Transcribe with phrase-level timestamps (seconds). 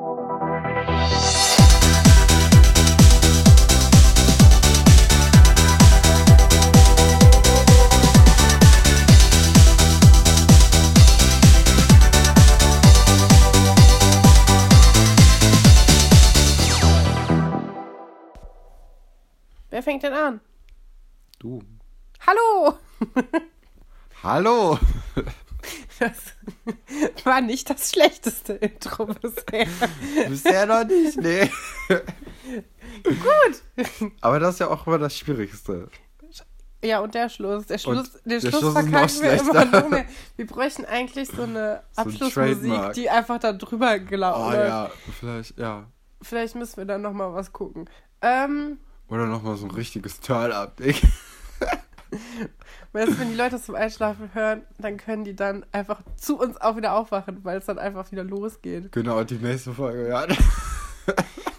[0.00, 0.06] Wer
[19.82, 20.40] fängt denn an?
[21.38, 21.60] Du.
[22.26, 22.78] Hallo!
[24.22, 24.78] Hallo!
[26.00, 29.66] Das war nicht das schlechteste Intro bisher.
[30.28, 31.50] Bisher noch nicht, nee.
[33.04, 33.86] Gut.
[34.20, 35.88] Aber das ist ja auch immer das Schwierigste.
[36.82, 37.66] Ja, und der Schluss.
[37.66, 40.06] Der Schluss, Und den der Schluss, Schluss verkacken wir immer noch mehr.
[40.36, 42.32] Wir bräuchten eigentlich so eine So ein Abschlussmusik,
[42.62, 42.92] Trademark.
[42.94, 45.86] die einfach da drüber gelaufen Oh ja, vielleicht, ja.
[46.22, 47.88] Vielleicht müssen wir dann nochmal was gucken.
[48.22, 50.96] Ähm, Oder nochmal so ein richtiges Turn-Up-Ding.
[52.92, 56.38] weißt du, wenn die Leute das zum Einschlafen hören, dann können die dann einfach zu
[56.38, 58.92] uns auch wieder aufwachen, weil es dann einfach wieder losgeht.
[58.92, 60.26] Genau, die nächste Folge, ja.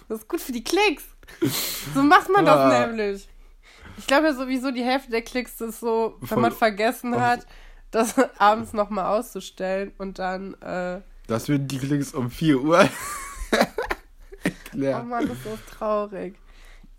[0.08, 1.04] Das ist gut für die Klicks.
[1.94, 2.86] So macht man das Ah.
[2.86, 3.28] nämlich.
[3.98, 7.20] Ich glaube ja sowieso, die Hälfte der Klicks ist so, wenn Voll- man vergessen Oh.
[7.20, 7.46] hat,
[7.90, 12.88] das abends nochmal auszustellen und dann, äh, Das wird die Klicks um 4 Uhr.
[13.52, 15.02] oh Klar.
[15.04, 16.34] Mann, das ist so traurig.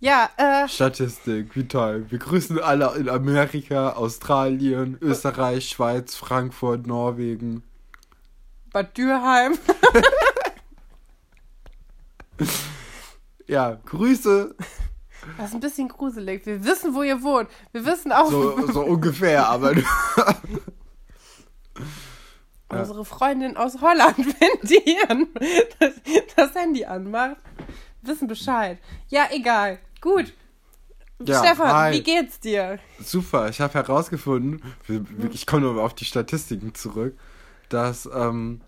[0.04, 2.06] Ja, äh, Statistik, wie toll.
[2.10, 7.64] Wir grüßen alle in Amerika, Australien, Österreich, Schweiz, Frankfurt, Norwegen.
[8.74, 9.58] Bad Dürheim.
[13.46, 14.56] Ja, Grüße.
[15.38, 16.46] Das ist ein bisschen gruselig.
[16.46, 17.50] Wir wissen, wo ihr wohnt.
[17.72, 19.74] Wir wissen auch, So, so ungefähr, aber
[22.70, 24.98] unsere Freundin aus Holland, wenn die
[25.78, 25.94] das,
[26.36, 27.38] das Handy anmacht,
[28.02, 28.80] wissen Bescheid.
[29.10, 29.80] Ja, egal.
[30.04, 30.34] Gut.
[31.26, 31.94] Ja, Stefan, hi.
[31.94, 32.78] wie geht's dir?
[33.00, 33.48] super.
[33.48, 34.62] Ich habe herausgefunden,
[35.32, 37.18] ich komme nur auf die Statistiken zurück,
[37.70, 38.60] dass, ähm,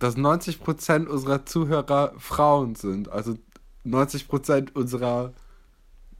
[0.00, 3.08] dass 90% unserer Zuhörer Frauen sind.
[3.08, 3.36] Also
[3.86, 5.32] 90% unserer,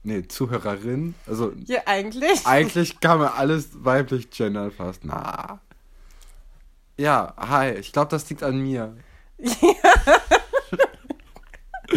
[0.03, 1.15] nee, Zuhörerinnen.
[1.27, 2.47] Also Ja, eigentlich.
[2.47, 5.03] Eigentlich kann man alles weiblich gendern fast.
[5.03, 5.59] Na.
[6.97, 7.71] Ja, hi.
[7.71, 8.95] Ich glaube, das liegt an mir.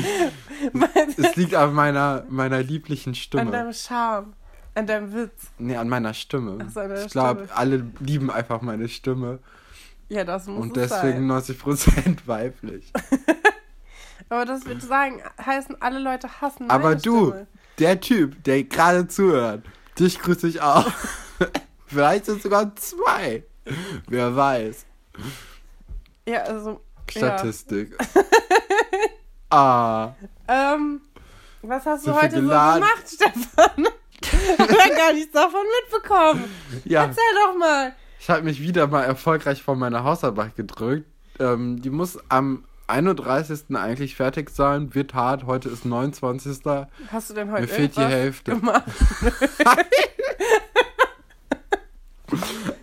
[1.17, 3.51] Es liegt an meiner, meiner lieblichen An Stimme.
[3.51, 4.35] deinem Charme.
[4.75, 5.51] An deinem Witz.
[5.59, 6.59] Nee, an meiner Stimme.
[6.65, 9.41] Ach so, an ich glaube, alle lieben einfach meine Stimme.
[10.09, 11.57] Ja, das muss Und es deswegen sein.
[11.57, 12.93] 90% weiblich.
[14.31, 17.47] Aber das würde sagen, heißen, alle Leute hassen Aber meine du, Stimme.
[17.79, 19.65] der Typ, der gerade zuhört,
[19.99, 20.91] dich grüße ich auch.
[21.87, 23.43] Vielleicht sind sogar zwei.
[24.07, 24.85] Wer weiß.
[26.27, 26.81] Ja, also.
[27.11, 27.97] Statistik.
[29.51, 30.13] Ah.
[30.47, 31.01] Ähm,
[31.63, 33.89] was hast du heute so gemacht, Stefan?
[34.21, 36.45] Ich habe gar nichts davon mitbekommen.
[36.85, 37.95] Ja, Erzähl doch mal.
[38.21, 41.07] ich habe mich wieder mal erfolgreich von meiner Hausarbeit gedrückt.
[41.39, 43.77] Ähm, die muss am 31.
[43.77, 44.95] eigentlich fertig sein.
[44.95, 45.45] Wird hart.
[45.47, 46.61] Heute ist 29.
[47.13, 48.53] Hast du denn heute Mir fehlt die Hälfte.
[48.57, 48.85] gemacht?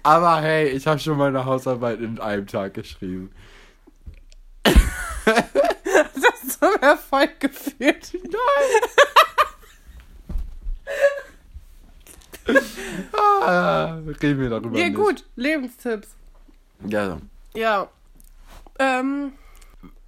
[0.03, 3.31] Aber hey, ich habe schon meine Hausarbeit in einem Tag geschrieben.
[6.59, 8.13] Zum Erfolg geführt.
[13.13, 14.95] Ah, reden wir darüber Ja, nicht.
[14.95, 15.25] gut.
[15.35, 16.09] Lebenstipps.
[16.85, 17.19] Ja,
[17.53, 17.87] Ja.
[18.77, 19.31] Ähm,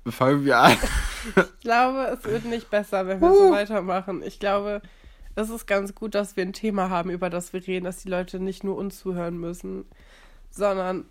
[0.07, 0.77] fangen wir an.
[1.35, 3.35] ich glaube, es wird nicht besser, wenn wir Uh.
[3.47, 4.21] so weitermachen.
[4.23, 4.81] Ich glaube,
[5.35, 8.09] es ist ganz gut, dass wir ein Thema haben, über das wir reden, dass die
[8.09, 9.85] Leute nicht nur uns zuhören müssen,
[10.51, 11.05] sondern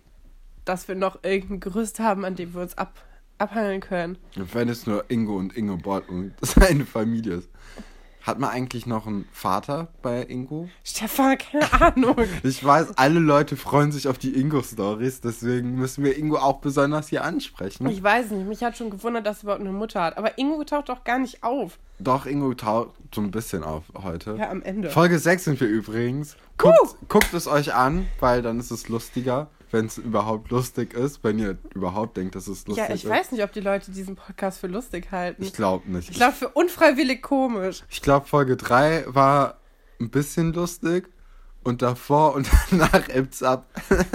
[0.65, 2.93] dass wir noch irgendein Gerüst haben, an dem wir uns ab,
[3.37, 4.17] abhangeln können.
[4.35, 7.49] Wenn es nur Ingo und Ingeborg und seine Familie ist.
[8.27, 10.67] Hat man eigentlich noch einen Vater bei Ingo?
[10.83, 12.17] Stefan, keine Ahnung.
[12.43, 17.07] Ich weiß, alle Leute freuen sich auf die Ingo-Stories, deswegen müssen wir Ingo auch besonders
[17.07, 17.87] hier ansprechen.
[17.87, 20.17] Ich weiß nicht, mich hat schon gewundert, dass er überhaupt eine Mutter hat.
[20.17, 21.79] Aber Ingo taucht doch gar nicht auf.
[21.99, 24.35] Doch, Ingo taucht so ein bisschen auf heute.
[24.37, 24.89] Ja, am Ende.
[24.89, 26.35] Folge 6 sind wir übrigens.
[26.57, 31.23] Guckt, guckt es euch an, weil dann ist es lustiger, wenn es überhaupt lustig ist,
[31.23, 33.09] wenn ihr überhaupt denkt, dass es lustig Ja, ich ist.
[33.09, 35.43] weiß nicht, ob die Leute diesen Podcast für lustig halten.
[35.43, 36.09] Ich glaube nicht.
[36.09, 37.83] Ich glaube, für unfreiwillig komisch.
[37.89, 39.59] Ich glaube, Folge 3 war
[39.99, 41.09] ein bisschen lustig
[41.63, 43.65] und davor und danach ebbt's ab.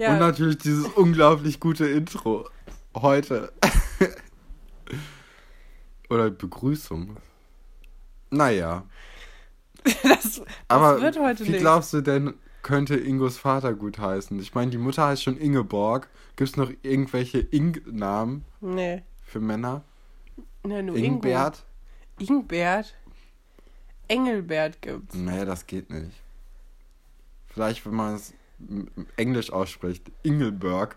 [0.00, 2.48] Ja, Und natürlich dieses unglaublich gute Intro
[2.94, 3.52] heute.
[6.08, 7.16] Oder Begrüßung.
[8.30, 8.84] Naja.
[9.84, 11.60] das, das Aber wird heute wie nicht.
[11.60, 12.34] glaubst du denn,
[12.68, 14.38] könnte Ingos Vater gut heißen?
[14.40, 16.10] Ich meine, die Mutter heißt schon Ingeborg.
[16.36, 19.02] Gibt es noch irgendwelche Ing-Namen Nee.
[19.22, 19.84] für Männer?
[20.64, 21.64] nee nur Ingbert?
[22.18, 22.94] Ingbert.
[24.06, 25.14] Engelbert gibt's.
[25.14, 26.12] Nee, das geht nicht.
[27.46, 28.34] Vielleicht, wenn man es
[29.16, 30.10] Englisch ausspricht.
[30.22, 30.96] Ingelberg.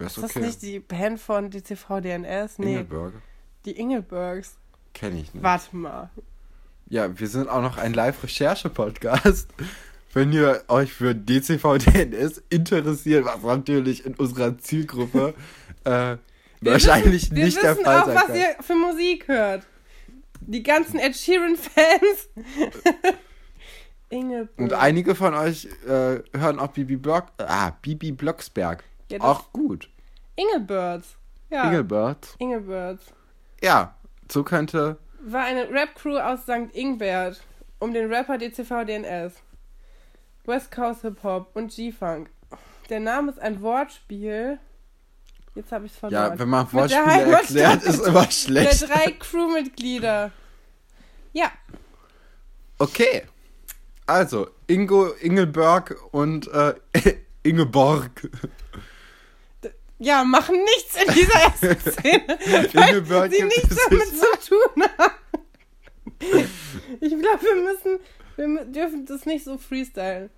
[0.00, 2.58] Ja, Ist das nicht die Band von DCV DNS?
[2.58, 3.14] Nee, Ingeborg?
[3.64, 4.56] die Ingelbergs.
[4.94, 5.42] Kenne ich nicht.
[5.44, 6.10] Warte mal.
[6.88, 9.48] Ja, wir sind auch noch ein Live-Recherche-Podcast.
[10.12, 15.34] Wenn ihr euch für DCV-DNS interessiert, was natürlich in unserer Zielgruppe
[15.84, 16.16] äh,
[16.60, 18.36] Wir wahrscheinlich wissen, nicht wir der wissen Fall auch, sein was kann.
[18.36, 19.66] ihr für Musik hört.
[20.40, 22.28] Die ganzen Ed Sheeran-Fans.
[24.08, 24.58] Ingeborg.
[24.58, 28.84] Und einige von euch äh, hören auch Bibi Block, ah, Bibi Blocksberg.
[29.10, 29.90] Ja, auch gut.
[30.36, 31.16] Ingelbirds.
[31.50, 31.64] Ja.
[31.64, 32.36] Engelbert.
[32.38, 33.04] Ingelbirds.
[33.62, 33.96] Ja,
[34.30, 34.98] so könnte.
[35.28, 36.72] War eine Rap-Crew aus St.
[36.74, 37.40] Ingbert
[37.78, 39.32] um den Rapper DCV DNS.
[40.44, 42.30] West Coast Hip Hop und G-Funk.
[42.88, 44.58] Der Name ist ein Wortspiel.
[45.56, 46.32] Jetzt habe ich es verloren.
[46.32, 48.88] Ja, wenn man der Wortspiele erklärt, ist immer Der schlecht.
[48.88, 50.30] drei Crewmitglieder.
[51.32, 51.50] Ja,
[52.78, 53.22] Okay.
[54.06, 56.74] Also, Ingo, Ingelberg und äh,
[57.42, 58.30] Ingeborg.
[59.98, 65.14] Ja, machen nichts in dieser ersten Szene, weil sie nichts damit zu tun haben.
[67.00, 68.00] Ich glaube, wir müssen,
[68.36, 70.30] wir dürfen das nicht so freestylen.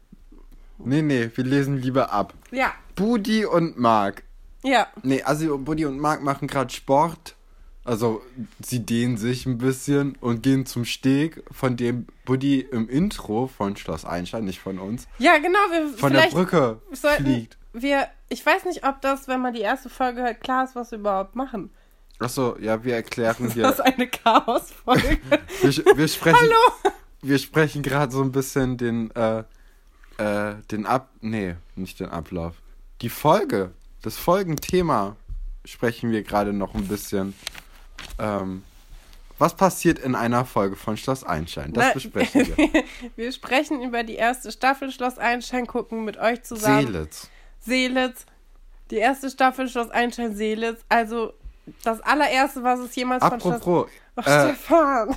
[0.79, 2.35] Nee, nee, wir lesen lieber ab.
[2.51, 4.23] Ja, Budi und Marc.
[4.63, 7.35] ja, Nee, also Buddy und Marc machen gerade Sport.
[7.85, 8.23] Also
[8.63, 13.77] sie dehnen sich ein bisschen und gehen zum Steg, von dem Buddy im Intro von
[13.77, 15.59] Schloss Einstein, nicht von uns, ja, genau.
[15.71, 17.58] Wir von der Brücke sollten fliegt.
[17.73, 20.91] Wir, ich weiß nicht, ob das, wenn man die erste Folge hört, klar ist, was
[20.91, 21.71] wir überhaupt machen.
[22.19, 23.69] Achso, ja, wir erklären Das hier.
[23.69, 25.19] ist eine Chaos-Folge.
[25.63, 26.93] Wir, wir sprechen, Hallo!
[27.23, 29.45] wir sprechen gerade so ein bisschen den, äh,
[30.19, 31.11] äh, den Ab.
[31.21, 32.55] Nee, nicht den Ablauf.
[33.03, 33.73] Die Folge,
[34.03, 35.17] das Folgenthema
[35.65, 37.35] sprechen wir gerade noch ein bisschen.
[38.19, 38.65] Ähm,
[39.39, 41.73] was passiert in einer Folge von Schloss Einstein?
[41.73, 42.85] Das Na, besprechen wir.
[43.17, 46.87] wir sprechen über die erste Staffel Schloss Einstein, gucken mit euch zusammen.
[46.87, 47.31] Seelitz.
[47.69, 48.27] Seelitz.
[48.91, 50.81] Die erste Staffel Schloss Einstein Seelitz.
[50.89, 51.33] Also
[51.85, 53.55] das allererste, was es jemals von Schloss...
[53.55, 55.17] Apropos, Ach, äh, Stefan.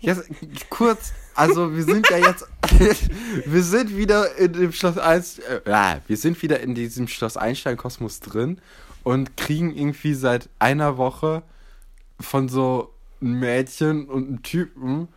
[0.00, 0.30] jetzt,
[0.70, 2.46] kurz, also wir sind ja jetzt,
[3.46, 7.36] wir sind wieder in dem Schloss Einstein, äh, ja, wir sind wieder in diesem Schloss
[7.36, 8.60] Einstein-Kosmos drin
[9.02, 11.42] und kriegen irgendwie seit einer Woche
[12.20, 15.08] von so einem Mädchen und einem Typen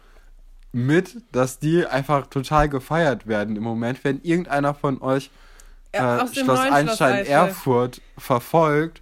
[0.71, 5.29] mit, dass die einfach total gefeiert werden im Moment, wenn irgendeiner von euch
[5.95, 7.25] äh, dem Schloss Einstein Einstein.
[7.25, 9.01] Erfurt verfolgt,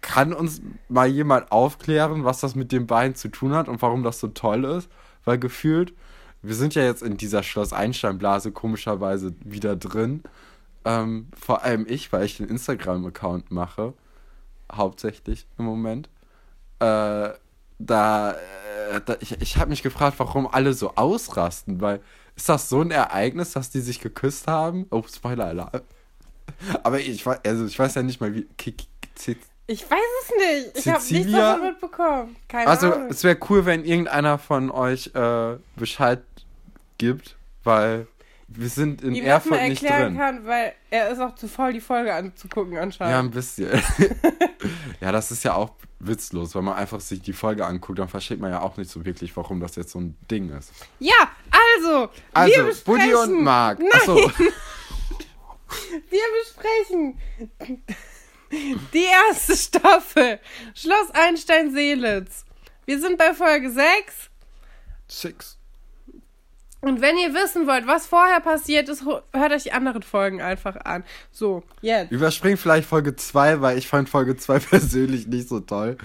[0.00, 4.02] kann uns mal jemand aufklären, was das mit den beiden zu tun hat und warum
[4.02, 4.88] das so toll ist?
[5.24, 5.94] Weil gefühlt,
[6.42, 10.22] wir sind ja jetzt in dieser Schloss Einstein-Blase komischerweise wieder drin.
[10.84, 13.94] Ähm, vor allem ich, weil ich den Instagram-Account mache,
[14.70, 16.10] hauptsächlich im Moment.
[16.80, 17.30] Äh,
[17.78, 22.00] da, äh, da ich, ich habe mich gefragt, warum alle so ausrasten, weil
[22.36, 24.86] ist das so ein Ereignis, dass die sich geküsst haben?
[24.90, 25.80] Oh, Spoiler Alarm.
[26.82, 28.46] Aber ich weiß, also ich weiß ja nicht mal, wie.
[29.66, 30.30] Ich weiß es
[30.74, 30.78] nicht.
[30.78, 32.36] Ich habe nichts davon mitbekommen.
[32.48, 33.08] Keine Also, Ahnung.
[33.10, 36.22] es wäre cool, wenn irgendeiner von euch äh, Bescheid
[36.98, 38.06] gibt, weil
[38.48, 40.18] wir sind in mal Erfurt nicht erklären drin.
[40.18, 43.16] kann, weil er ist auch zu voll, die Folge anzugucken Ja, anscheinend.
[43.16, 43.70] ein bisschen.
[45.00, 48.38] ja, das ist ja auch witzlos, wenn man einfach sich die Folge anguckt, dann versteht
[48.40, 50.72] man ja auch nicht so wirklich, warum das jetzt so ein Ding ist.
[50.98, 51.14] Ja,
[51.50, 53.78] also, wir Also, besprechen, Buddy und Marc.
[53.78, 54.30] Nein, Achso,
[56.10, 57.18] wir besprechen
[58.92, 60.38] die erste Staffel
[60.74, 62.44] Schloss Einstein-Seelitz.
[62.86, 64.30] Wir sind bei Folge 6
[65.08, 65.58] Six.
[66.80, 70.76] und wenn ihr wissen wollt, was vorher passiert ist, hört euch die anderen Folgen einfach
[70.76, 71.04] an.
[71.30, 72.10] So, jetzt.
[72.12, 75.96] Überspringt vielleicht Folge 2, weil ich fand Folge 2 persönlich nicht so toll.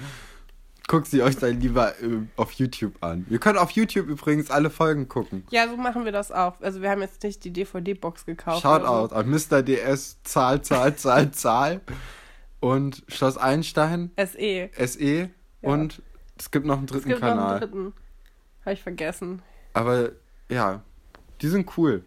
[0.90, 3.24] Guckt sie euch dann lieber äh, auf YouTube an.
[3.30, 5.44] Ihr könnt auf YouTube übrigens alle Folgen gucken.
[5.52, 6.60] Ja, so machen wir das auch.
[6.62, 8.66] Also wir haben jetzt nicht die DVD-Box gekauft.
[8.66, 9.62] Aus an Mr.
[9.62, 11.82] DS, Zahl, Zahl, Zahl, Zahl.
[12.60, 14.10] Und Schloss Einstein.
[14.18, 14.72] SE.
[14.88, 15.30] SE.
[15.62, 16.02] Und
[16.40, 17.50] es gibt noch einen Es dritten gibt noch Kanal.
[17.52, 17.94] einen dritten.
[18.62, 19.44] Habe ich vergessen.
[19.74, 20.10] Aber
[20.50, 20.82] ja,
[21.44, 22.04] die sind cool.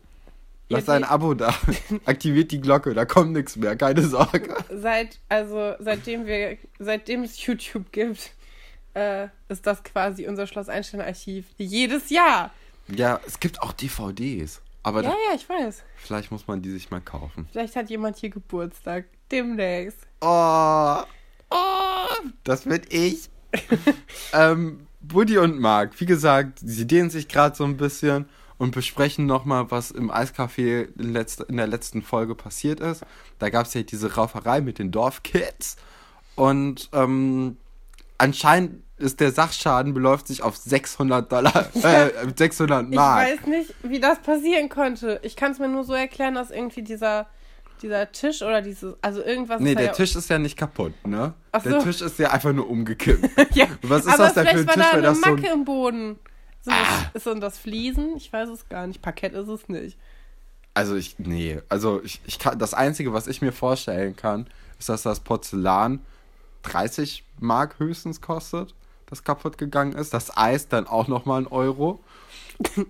[0.68, 1.54] Lasst Ja, ein Abo da.
[2.04, 4.56] Aktiviert die Glocke, da kommt nichts mehr, keine Sorge.
[4.74, 8.32] Seit, also, seitdem wir, seitdem es YouTube gibt,
[8.94, 11.46] äh, ist das quasi unser Schloss Einstein-Archiv.
[11.58, 12.50] Jedes Jahr.
[12.88, 14.60] Ja, es gibt auch DVDs.
[14.82, 15.82] Aber Ja, da, ja, ich weiß.
[15.96, 17.46] vielleicht muss man die sich mal kaufen.
[17.52, 19.04] Vielleicht hat jemand hier Geburtstag.
[19.30, 19.98] Demnächst.
[20.20, 21.02] Oh,
[21.50, 22.06] oh
[22.44, 23.30] das bin ich.
[24.32, 29.26] ähm, Buddy und Marc, wie gesagt, sie dehnen sich gerade so ein bisschen und besprechen
[29.26, 33.04] nochmal, was im Eiscafé in, letzter- in der letzten Folge passiert ist.
[33.38, 35.76] Da gab es ja diese Rauferei mit den Dorfkids.
[36.34, 37.56] Und ähm,
[38.22, 43.26] anscheinend ist der Sachschaden beläuft sich auf 600 Dollar, äh, 600 Ich Mark.
[43.28, 45.18] weiß nicht, wie das passieren konnte.
[45.22, 47.26] Ich kann es mir nur so erklären, dass irgendwie dieser,
[47.82, 49.60] dieser Tisch oder dieses, also irgendwas.
[49.60, 51.34] Nee, ist da der ja- Tisch ist ja nicht kaputt, ne?
[51.50, 51.82] Ach Der so.
[51.82, 53.28] Tisch ist ja einfach nur umgekippt.
[53.56, 55.20] ja, Was ist aber das denn für vielleicht ein war Tisch, da wenn eine das
[55.20, 56.18] so ein- Macke im Boden.
[56.60, 57.10] Sind, Ah.
[57.12, 58.16] das, sind das Fliesen?
[58.16, 59.02] Ich weiß es gar nicht.
[59.02, 59.98] Parkett ist es nicht.
[60.74, 64.46] Also ich, nee, also ich, ich kann, das Einzige, was ich mir vorstellen kann,
[64.78, 65.98] ist, dass das Porzellan
[66.62, 68.74] 30 Mark höchstens kostet,
[69.06, 70.14] das kaputt gegangen ist.
[70.14, 72.02] Das Eis dann auch nochmal ein Euro.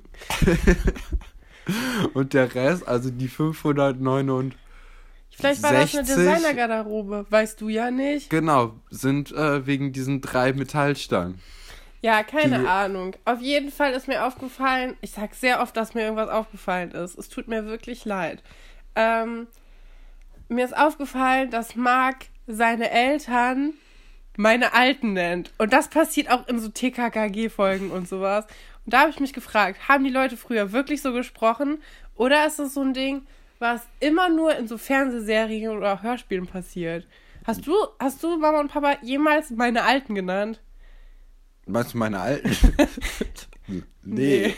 [2.14, 4.55] Und der Rest, also die 509
[5.35, 5.99] Vielleicht war das 60.
[5.99, 7.26] eine Designergarderobe.
[7.31, 8.29] Weißt du ja nicht.
[8.31, 11.41] genau, sind äh, wegen diesen drei Metallstangen.
[12.02, 13.14] Ja, keine Die- Ahnung.
[13.25, 17.17] Auf jeden Fall ist mir aufgefallen, ich sag sehr oft, dass mir irgendwas aufgefallen ist.
[17.17, 18.43] Es tut mir wirklich leid.
[18.97, 19.47] Ähm,
[20.49, 23.75] mir ist aufgefallen, dass Marc seine Eltern
[24.37, 25.53] meine Alten nennt.
[25.59, 28.47] Und das passiert auch in so TKKG-Folgen und sowas.
[28.85, 31.79] Und da habe ich mich gefragt, haben die Leute früher wirklich so gesprochen?
[32.15, 33.23] Oder ist es so ein Ding,
[33.59, 37.07] was immer nur in so Fernsehserien oder Hörspielen passiert?
[37.45, 40.61] Hast du, hast du Mama und Papa jemals meine Alten genannt?
[41.67, 42.51] Meinst du meine Alten?
[43.67, 43.83] nee.
[44.03, 44.55] Nee.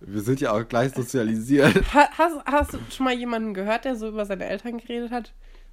[0.00, 1.74] Wir sind ja auch gleich sozialisiert.
[1.94, 5.32] Ha- Hast, hast du schon mal jemanden gehört, der so über seine Eltern geredet hat?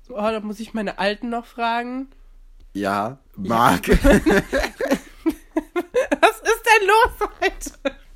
[0.10, 2.10] Oh, da muss ich meine Alten noch fragen.
[2.74, 3.88] Ja, Marc.
[3.90, 3.98] Was
[6.42, 7.72] ist denn los heute?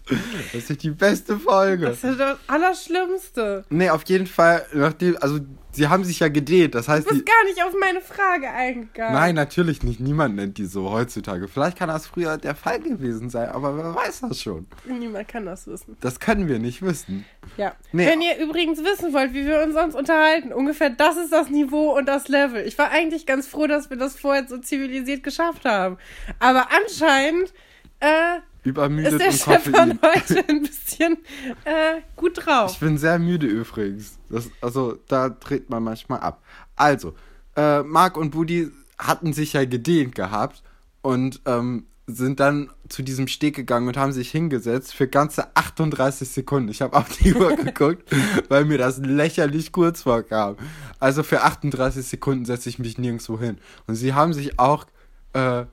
[0.54, 1.88] Das ist die beste Folge.
[1.88, 3.66] Das ist das Allerschlimmste.
[3.70, 5.40] Nee, auf jeden Fall, nachdem, also
[5.72, 8.50] sie haben sich ja gedreht, das heißt, Du die, bist gar nicht auf meine Frage
[8.50, 9.14] eingegangen.
[9.14, 11.48] nein, natürlich nicht, niemand nennt die so heutzutage.
[11.48, 14.66] Vielleicht kann das früher der Fall gewesen sein, aber wer weiß das schon.
[14.86, 15.98] Niemand kann das wissen.
[16.02, 17.26] Das können wir nicht wissen.
[17.58, 17.74] Ja.
[17.92, 18.08] Nee.
[18.08, 21.96] Wenn ihr übrigens wissen wollt, wie wir uns sonst unterhalten, ungefähr das ist das Niveau
[21.98, 22.66] und das Level.
[22.66, 25.98] Ich war eigentlich ganz froh, dass wir das vorher so zivilisiert geschafft haben.
[26.40, 27.54] Aber anscheinend
[28.00, 31.18] äh, Übermüdet ist der Stefan heute ein bisschen
[31.66, 32.72] äh, gut drauf.
[32.74, 34.18] Ich bin sehr müde übrigens.
[34.30, 36.44] Das, also, da dreht man manchmal ab.
[36.76, 37.14] Also,
[37.56, 40.64] äh, Marc und Budi hatten sich ja gedehnt gehabt
[41.02, 46.28] und ähm, sind dann zu diesem Steg gegangen und haben sich hingesetzt für ganze 38
[46.28, 46.70] Sekunden.
[46.70, 48.10] Ich habe auf die Uhr geguckt,
[48.48, 50.56] weil mir das lächerlich kurz vorkam.
[51.00, 53.58] Also für 38 Sekunden setze ich mich nirgendwo hin.
[53.88, 54.86] Und sie haben sich auch,
[55.34, 55.66] äh,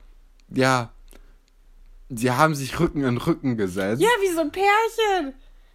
[0.49, 0.91] ja,
[2.09, 4.01] sie haben sich Rücken in Rücken gesetzt.
[4.01, 5.33] Ja, wie so ein Pärchen.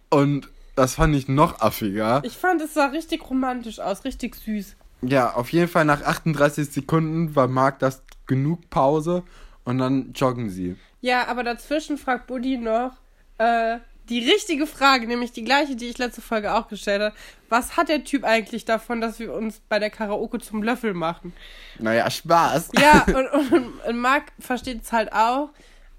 [0.09, 2.21] Und das fand ich noch affiger.
[2.25, 4.75] Ich fand, es sah richtig romantisch aus, richtig süß.
[5.01, 9.23] Ja, auf jeden Fall nach 38 Sekunden war Marc das genug Pause
[9.63, 10.75] und dann joggen sie.
[11.01, 12.91] Ja, aber dazwischen fragt Buddy noch
[13.39, 17.15] äh, die richtige Frage, nämlich die gleiche, die ich letzte Folge auch gestellt habe.
[17.49, 21.33] Was hat der Typ eigentlich davon, dass wir uns bei der Karaoke zum Löffel machen?
[21.79, 22.71] Naja, Spaß.
[22.79, 25.49] Ja, und, und, und Marc versteht es halt auch.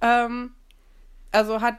[0.02, 0.50] Ähm,
[1.30, 1.76] also hat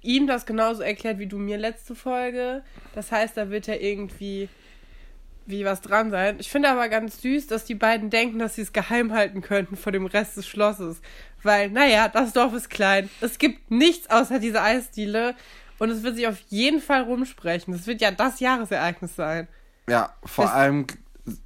[0.00, 2.62] ihm das genauso erklärt wie du mir letzte Folge.
[2.94, 4.48] Das heißt, da wird ja irgendwie
[5.48, 6.38] wie was dran sein.
[6.40, 9.76] Ich finde aber ganz süß, dass die beiden denken, dass sie es geheim halten könnten
[9.76, 11.00] vor dem Rest des Schlosses.
[11.44, 13.08] Weil, naja, das Dorf ist klein.
[13.20, 15.36] Es gibt nichts außer dieser Eisdiele.
[15.78, 17.72] Und es wird sich auf jeden Fall rumsprechen.
[17.74, 19.46] Das wird ja das Jahresereignis sein.
[19.88, 20.86] Ja, vor Das- allem,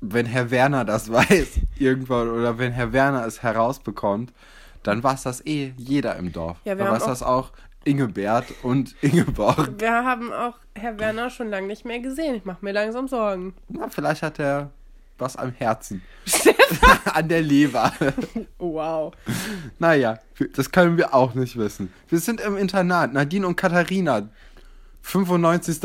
[0.00, 4.32] wenn Herr Werner das weiß, irgendwann, oder wenn Herr Werner es herausbekommt,
[4.82, 6.58] dann war es das eh jeder im Dorf.
[6.64, 7.52] Ja, dann war es das auch
[7.84, 9.72] Ingebert und Ingeborg.
[9.78, 12.34] Wir haben auch Herr Werner schon lange nicht mehr gesehen.
[12.34, 13.54] Ich mache mir langsam Sorgen.
[13.68, 14.70] Na, vielleicht hat er
[15.18, 16.02] was am Herzen.
[17.12, 17.92] An der Leber.
[18.58, 19.14] Wow.
[19.78, 20.18] naja,
[20.54, 21.92] das können wir auch nicht wissen.
[22.08, 23.12] Wir sind im Internat.
[23.12, 24.28] Nadine und Katharina.
[25.02, 25.80] 95.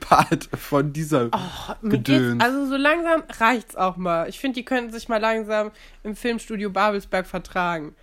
[0.00, 2.42] Part von dieser Oh, Gedöns.
[2.44, 4.28] also so langsam reicht's auch mal.
[4.28, 5.70] Ich finde, die könnten sich mal langsam
[6.02, 7.94] im Filmstudio Babelsberg vertragen.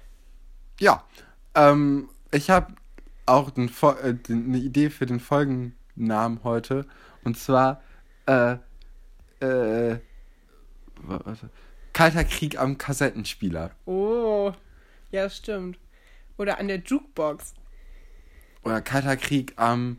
[0.79, 1.03] Ja,
[1.55, 2.73] ähm, ich habe
[3.25, 3.69] auch den,
[4.01, 6.85] äh, den, eine Idee für den Folgennamen heute.
[7.23, 7.81] Und zwar,
[8.25, 8.53] äh,
[9.41, 9.99] äh,
[11.01, 11.49] warte,
[11.93, 13.71] Kalter Krieg am Kassettenspieler.
[13.85, 14.53] Oh,
[15.11, 15.77] ja, stimmt.
[16.37, 17.53] Oder an der Jukebox.
[18.63, 19.97] Oder Kalter Krieg am,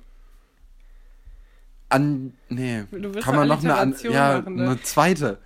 [1.88, 2.84] an, nee,
[3.20, 4.64] kann man noch eine, an, ja, machen, ne?
[4.64, 5.38] eine zweite.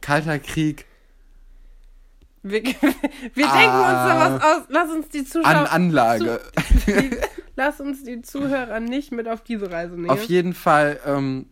[0.00, 0.86] Kalter Krieg
[2.48, 2.86] Wir, wir denken
[3.44, 4.08] uns Ah.
[4.08, 4.62] da was aus.
[4.68, 5.46] Lass uns die Zuschauer.
[5.54, 6.40] an Anlage.
[6.86, 7.10] die,
[7.56, 10.10] lass uns die Zuhörer nicht mit auf diese Reise nehmen.
[10.10, 11.46] Auf jeden Fall ähm,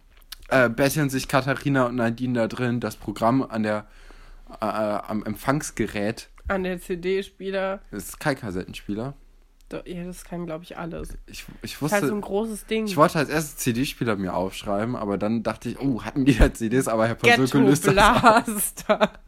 [0.49, 3.87] äh, betteln sich Katharina und Nadine da drin, das Programm an der,
[4.61, 7.81] äh, am Empfangsgerät An der CD-Spieler.
[7.91, 9.15] Das ist kein Kassettenspieler.
[9.87, 11.19] Ja, das kann, glaube ich, alles.
[11.27, 12.87] Ich, ich Das ist wusste, halt so ein großes Ding.
[12.87, 16.55] ich wollte als erstes CD-Spieler mir aufschreiben, aber dann dachte ich, oh, hatten die da
[16.55, 17.95] CDs, aber Herr Persöke Ghetto löst das.
[17.95, 19.13] Blaster.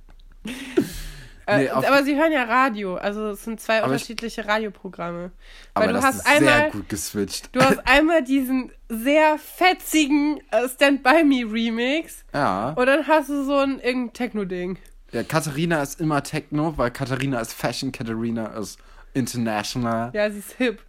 [1.49, 4.47] Äh, Nee, auf- aber sie hören ja Radio, also es sind zwei Aber ich- unterschiedliche
[4.49, 5.31] Radioprogramme.
[5.75, 7.49] Aber Weil du das hast ist einmal, sehr gut geswitcht.
[7.53, 12.71] du hast einmal diesen sehr fetzigen äh, Stand By Me Remix Ja.
[12.71, 14.79] und dann hast du so ein irgendein Techno-Ding.
[15.13, 15.23] ja.
[15.23, 18.79] Katharina ist immer Techno, weil Katharina ist Fashion, Katharina ist
[19.15, 20.11] international.
[20.15, 20.83] Ja, sie ist hip.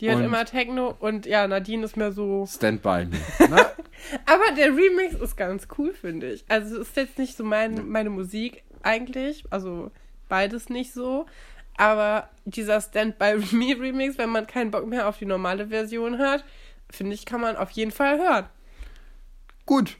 [0.00, 2.46] Die Und- immer Techno und ja, Nadine ist mehr so.
[2.46, 3.18] Stand by me.
[3.50, 3.66] Ne?
[4.24, 6.44] Aber der Remix ist ganz cool, finde ich.
[6.48, 9.44] Also es ist jetzt nicht so mein, meine Musik eigentlich.
[9.50, 9.90] Also
[10.28, 11.26] beides nicht so.
[11.76, 16.18] Aber dieser Stand By Me Remix, wenn man keinen Bock mehr auf die normale Version
[16.18, 16.44] hat,
[16.90, 18.46] finde ich, kann man auf jeden Fall hören.
[19.66, 19.96] Gut.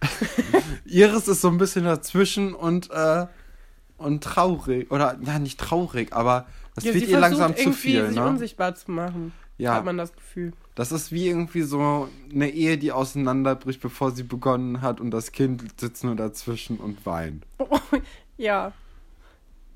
[0.84, 3.26] Iris ist so ein bisschen dazwischen und, äh,
[3.98, 4.90] und traurig.
[4.90, 8.06] Oder, ja, nicht traurig, aber das Ja, wird ihr langsam zu viel.
[8.06, 8.26] sich Ne?
[8.26, 9.32] unsichtbar zu machen.
[9.60, 9.74] Ja.
[9.74, 10.52] Hat man das Gefühl.
[10.74, 15.32] Das ist wie irgendwie so eine Ehe, die auseinanderbricht, bevor sie begonnen hat und das
[15.32, 17.46] Kind sitzt nur dazwischen und weint.
[18.38, 18.72] ja.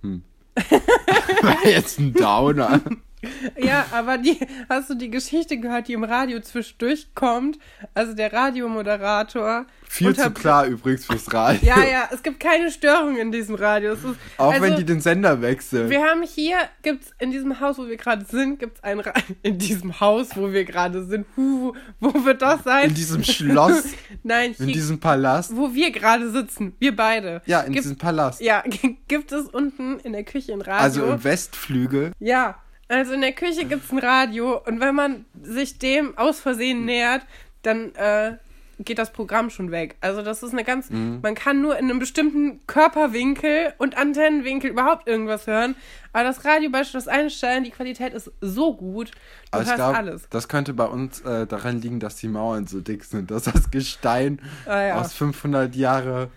[0.02, 2.80] War jetzt ein Downer.
[3.58, 4.38] Ja, aber die,
[4.68, 7.58] hast du die Geschichte gehört, die im Radio zwischendurch kommt?
[7.94, 9.66] Also der Radiomoderator.
[9.86, 11.60] Viel zu klar übrigens fürs Radio.
[11.62, 13.92] Ja, ja, es gibt keine Störung in diesem Radio.
[13.92, 14.04] Ist,
[14.38, 15.88] Auch also, wenn die den Sender wechseln.
[15.88, 19.12] Wir haben hier, gibt's in diesem Haus, wo wir gerade sind, gibt's ein Ra
[19.42, 21.26] in diesem Haus, wo wir gerade sind.
[21.36, 22.88] Huh, wo wird das sein?
[22.88, 23.84] In diesem Schloss,
[24.24, 25.54] Nein, in hier, diesem Palast.
[25.56, 27.42] wo wir gerade sitzen, wir beide.
[27.46, 28.40] Ja, in Gibt- diesem Palast.
[28.40, 28.64] Ja,
[29.08, 30.82] gibt es unten in der Küche ein Radio?
[30.82, 32.12] Also im Westflügel.
[32.18, 32.56] ja,
[32.94, 37.22] also in der Küche gibt's ein Radio und wenn man sich dem aus Versehen nähert,
[37.62, 38.36] dann äh,
[38.80, 39.94] geht das Programm schon weg.
[40.00, 41.20] Also das ist eine ganz, Mhm.
[41.22, 45.76] man kann nur in einem bestimmten Körperwinkel und Antennenwinkel überhaupt irgendwas hören.
[46.12, 49.12] Aber das Radio beispielsweise einstellen, die Qualität ist so gut, du
[49.52, 50.28] Aber hörst glaube, alles.
[50.30, 53.70] das könnte bei uns äh, daran liegen, dass die Mauern so dick sind, dass das
[53.70, 54.94] Gestein Ah, ja.
[55.00, 56.30] aus 500 Jahre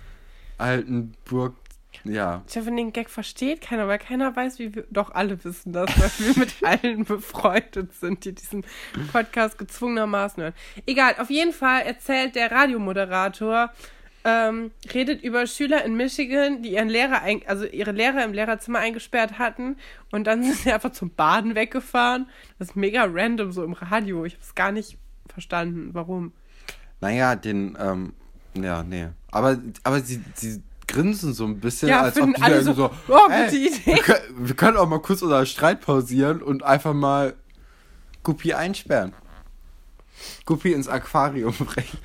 [0.59, 1.53] alten Burg,
[2.11, 2.43] ja.
[2.47, 5.89] Ich hoffe, den Gag versteht keiner, weil keiner weiß, wie wir, doch alle wissen das,
[5.99, 8.65] weil wir mit allen befreundet sind, die diesen
[9.11, 10.53] Podcast gezwungenermaßen hören.
[10.85, 13.71] Egal, auf jeden Fall erzählt der Radiomoderator,
[14.23, 18.79] ähm, redet über Schüler in Michigan, die ihren Lehrer, ein, also ihre Lehrer im Lehrerzimmer
[18.79, 19.77] eingesperrt hatten
[20.11, 22.27] und dann sind sie einfach zum Baden weggefahren.
[22.59, 24.25] Das ist mega random so im Radio.
[24.25, 24.97] Ich habe es gar nicht
[25.29, 26.33] verstanden, warum.
[26.99, 28.13] Naja, den, ähm,
[28.53, 29.07] ja, nee.
[29.31, 32.91] Aber, aber sie, sie grinsen so ein bisschen, Ja, als ob die alle so, so,
[33.09, 33.85] oh, ey, gute Idee.
[33.85, 37.35] Wir können, wir können auch mal kurz unseren Streit pausieren und einfach mal
[38.23, 39.13] Guppi einsperren.
[40.45, 41.97] Guppi ins Aquarium bringen.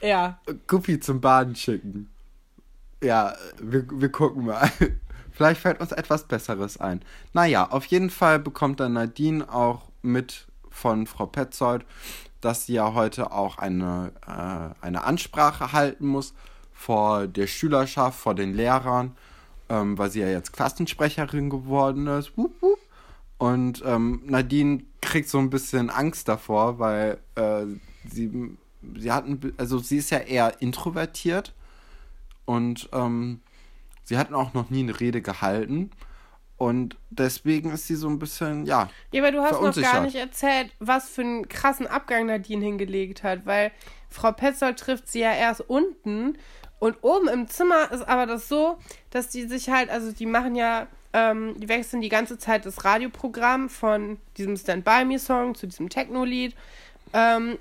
[0.00, 2.10] Ja, Guppi zum Baden schicken.
[3.02, 4.70] Ja, wir, wir gucken mal.
[5.32, 7.04] Vielleicht fällt uns etwas Besseres ein.
[7.32, 11.84] Naja, auf jeden Fall bekommt dann Nadine auch mit von Frau Petzold,
[12.40, 16.34] dass sie ja heute auch eine, äh, eine Ansprache halten muss
[16.78, 19.16] vor der Schülerschaft, vor den Lehrern,
[19.68, 22.38] ähm, weil sie ja jetzt Klassensprecherin geworden ist.
[22.38, 22.78] Wup, wup.
[23.36, 27.64] Und ähm, Nadine kriegt so ein bisschen Angst davor, weil äh,
[28.08, 28.56] sie,
[28.96, 31.52] sie hat ein, also sie ist ja eher introvertiert
[32.44, 33.40] und ähm,
[34.04, 35.90] sie hat auch noch nie eine Rede gehalten.
[36.58, 40.16] Und deswegen ist sie so ein bisschen, ja, Ja, aber du hast noch gar nicht
[40.16, 43.72] erzählt, was für einen krassen Abgang Nadine hingelegt hat, weil
[44.08, 46.36] Frau Petzold trifft sie ja erst unten
[46.78, 48.78] und oben im Zimmer ist aber das so,
[49.10, 52.84] dass die sich halt, also die machen ja, ähm, die wechseln die ganze Zeit das
[52.84, 56.54] Radioprogramm von diesem Stand By Me Song zu diesem Techno-Lied.
[57.12, 57.58] Ähm,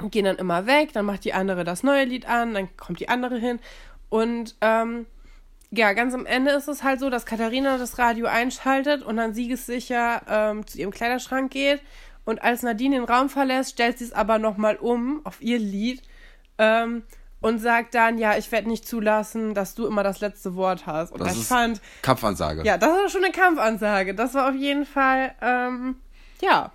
[0.00, 2.98] und gehen dann immer weg, dann macht die andere das neue Lied an, dann kommt
[2.98, 3.60] die andere hin
[4.08, 5.06] und ähm,
[5.70, 9.34] ja, ganz am Ende ist es halt so, dass Katharina das Radio einschaltet und dann
[9.34, 11.80] siegessicher ähm, zu ihrem Kleiderschrank geht.
[12.24, 16.02] Und als Nadine den Raum verlässt, stellt sie es aber nochmal um auf ihr Lied
[16.58, 17.02] ähm,
[17.44, 21.12] und sagt dann, ja, ich werde nicht zulassen, dass du immer das letzte Wort hast.
[21.12, 22.64] Und Das ich ist- fand, Kampfansage.
[22.64, 24.14] ja, das war schon eine Kampfansage.
[24.14, 25.96] Das war auf jeden Fall, ähm,
[26.40, 26.72] ja,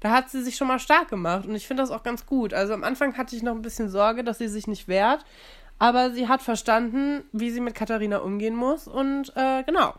[0.00, 1.46] da hat sie sich schon mal stark gemacht.
[1.46, 2.54] Und ich finde das auch ganz gut.
[2.54, 5.24] Also am Anfang hatte ich noch ein bisschen Sorge, dass sie sich nicht wehrt.
[5.80, 8.88] Aber sie hat verstanden, wie sie mit Katharina umgehen muss.
[8.88, 9.94] Und äh, genau.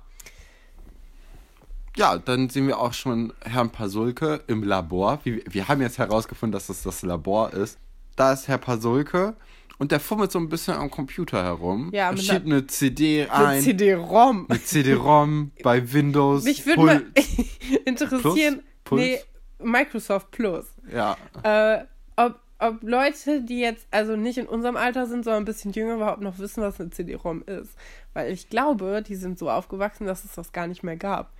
[1.96, 5.20] Ja, dann sehen wir auch schon Herrn Pasulke im Labor.
[5.24, 7.78] Wir, wir haben jetzt herausgefunden, dass es das Labor ist.
[8.16, 9.36] Da ist Herr Pasulke
[9.80, 11.90] und der fummelt so ein bisschen am Computer herum.
[11.94, 13.62] Ja, mit schiebt eine CD ein.
[13.62, 14.46] CD-ROM.
[14.50, 16.44] Mit CD-ROM bei Windows.
[16.44, 17.02] Mich würde mal
[17.86, 18.62] interessieren.
[18.84, 19.02] Puls?
[19.02, 19.20] Nee,
[19.60, 20.66] Microsoft Plus.
[20.94, 21.86] Ja, Äh,
[22.18, 25.96] ob, ob Leute, die jetzt also nicht in unserem Alter sind, sondern ein bisschen jünger,
[25.96, 27.72] überhaupt noch wissen, was eine CD-ROM ist.
[28.14, 31.32] Weil ich glaube, die sind so aufgewachsen, dass es das gar nicht mehr gab.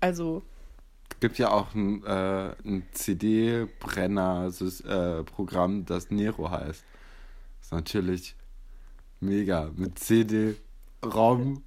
[0.00, 0.42] Also,
[1.20, 6.84] gibt ja auch ein, äh, ein CD-Brenner-Programm, das Nero heißt.
[7.64, 8.36] Ist natürlich
[9.20, 9.70] mega.
[9.74, 10.54] Mit CD
[11.02, 11.62] Rom,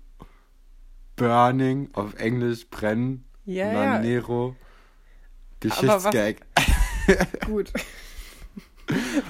[1.15, 3.73] Burning, auf Englisch brennen, Ja, ja.
[3.93, 6.36] Manero, was- Geschichtsgag.
[7.47, 7.73] Gut.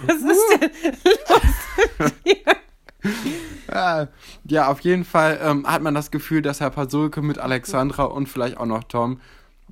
[0.06, 0.72] Was ist denn
[1.30, 1.42] los
[2.00, 2.56] mit dir?
[3.72, 4.08] Ja,
[4.44, 8.28] ja, auf jeden Fall ähm, hat man das Gefühl, dass Herr Pasulke mit Alexandra und
[8.28, 9.22] vielleicht auch noch Tom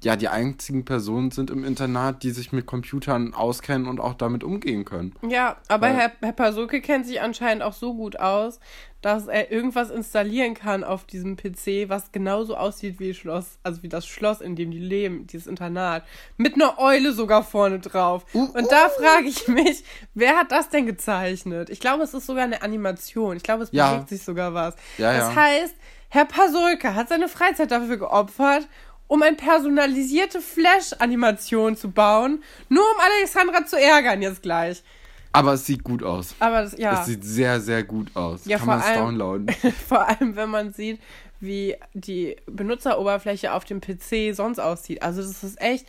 [0.05, 4.43] ja die einzigen Personen sind im Internat, die sich mit Computern auskennen und auch damit
[4.43, 5.13] umgehen können.
[5.27, 8.59] Ja, aber Weil- Herr, Herr Pasulke kennt sich anscheinend auch so gut aus,
[9.01, 13.89] dass er irgendwas installieren kann auf diesem PC, was genauso aussieht wie Schloss, also wie
[13.89, 16.03] das Schloss, in dem die leben, dieses Internat.
[16.37, 18.25] Mit einer Eule sogar vorne drauf.
[18.33, 19.83] Uh, Und da frage ich mich,
[20.15, 21.69] wer hat das denn gezeichnet?
[21.69, 23.37] Ich glaube, es ist sogar eine Animation.
[23.37, 23.91] Ich glaube, es Ja.
[23.93, 24.75] bewegt sich sogar was.
[24.97, 25.41] Ja, das ja.
[25.41, 25.75] heißt,
[26.09, 28.67] Herr Pasulke hat seine Freizeit dafür geopfert,
[29.07, 34.83] um eine personalisierte Flash-Animation zu bauen, nur um Alexandra zu ärgern jetzt gleich.
[35.31, 36.33] Aber es sieht gut aus.
[36.39, 38.45] Aber das, ja, Es sieht sehr, sehr gut aus.
[38.45, 39.47] Ja, Kann vor man es allem- downloaden.
[39.87, 40.99] vor allem wenn man sieht,
[41.41, 45.03] wie die Benutzeroberfläche auf dem PC sonst aussieht.
[45.03, 45.85] Also das ist echt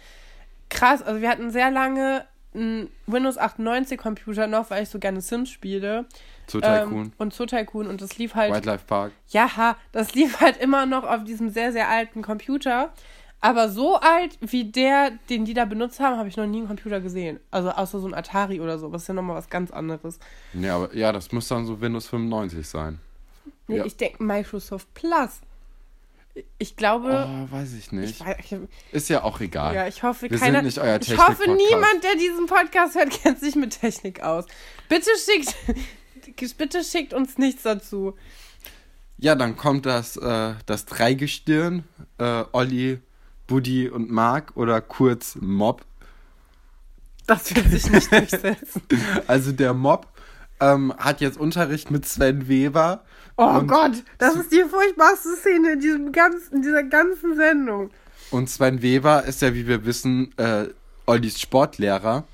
[0.69, 1.01] krass.
[1.03, 2.25] Also wir hatten sehr lange
[2.55, 6.07] einen Windows 98 Computer noch, weil ich so gerne Sims spiele.
[6.47, 9.13] Zu Ähm, Tycoon, und Zoo Tycoon und das lief halt Wildlife Park.
[9.29, 12.93] ja, das lief halt immer noch auf diesem sehr, sehr alten Computer.
[13.41, 16.67] Aber so alt wie der, den die da benutzt haben, habe ich noch nie einen
[16.69, 17.39] Computer gesehen.
[17.51, 18.89] Also außer so ein Atari oder so.
[18.89, 20.19] Das ist ja nochmal was ganz anderes.
[20.55, 22.99] Ja, aber ja, das muss dann so Windows 95 sein.
[23.69, 23.85] Nee, Ja.
[23.85, 25.41] ich denke Microsoft Plus.
[26.59, 27.27] Ich glaube.
[27.29, 28.21] Oh, weiß ich ich nicht.
[28.27, 28.57] weiß, ich,
[28.93, 29.75] Ist ja auch egal.
[29.75, 30.59] ja, ich hoffe, Wir keiner.
[30.59, 34.45] sind nicht euer ich hoffe, niemand, der diesen Podcast hört, kennt sich mit Technik aus.
[34.89, 35.55] Bitte schickt,
[36.57, 38.15] bitte schickt uns nichts dazu.
[39.19, 41.85] Ja, dann kommt das, äh, das Dreigestirn,
[42.19, 43.01] äh, Olli,
[43.47, 45.85] Buddy und Mark oder kurz Mob.
[47.27, 48.83] Das wird sich nicht durchsetzen.
[49.27, 50.07] Also der Mob
[50.61, 53.05] ähm, hat jetzt Unterricht mit Sven Weber.
[53.37, 57.91] Oh Gott, das ist die furchtbarste Szene in, diesem ganzen, in dieser ganzen Sendung.
[58.31, 60.69] Und Sven Weber ist ja, wie wir wissen, äh,
[61.07, 62.25] Ollis Sportlehrer.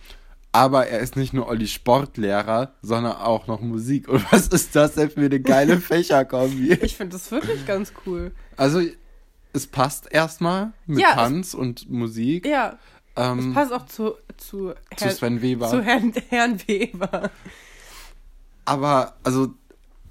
[0.54, 4.06] Aber er ist nicht nur Ollis Sportlehrer, sondern auch noch Musik.
[4.08, 6.74] Und was ist das denn für eine geile Fächerkombi?
[6.82, 8.32] Ich finde das wirklich ganz cool.
[8.58, 8.82] Also,
[9.54, 12.46] es passt erstmal mit Ja, es- Tanz und Musik.
[12.46, 12.78] Ja,
[13.16, 15.68] ähm, passt auch zu, zu, zu Sven Weber.
[15.70, 17.30] zu Herrn, Herrn Weber.
[18.64, 19.54] Aber, also,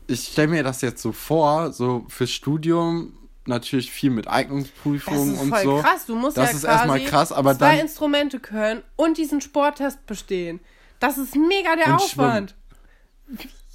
[0.07, 3.13] ich stelle mir das jetzt so vor, so fürs Studium
[3.45, 5.77] natürlich viel mit Das Eignungsprüfungen ist und voll so.
[5.81, 6.05] krass.
[6.05, 10.05] Du musst Das ja ist erstmal krass, aber zwei dann- Instrumente können und diesen Sporttest
[10.05, 10.59] bestehen.
[10.99, 12.55] Das ist mega der Aufwand.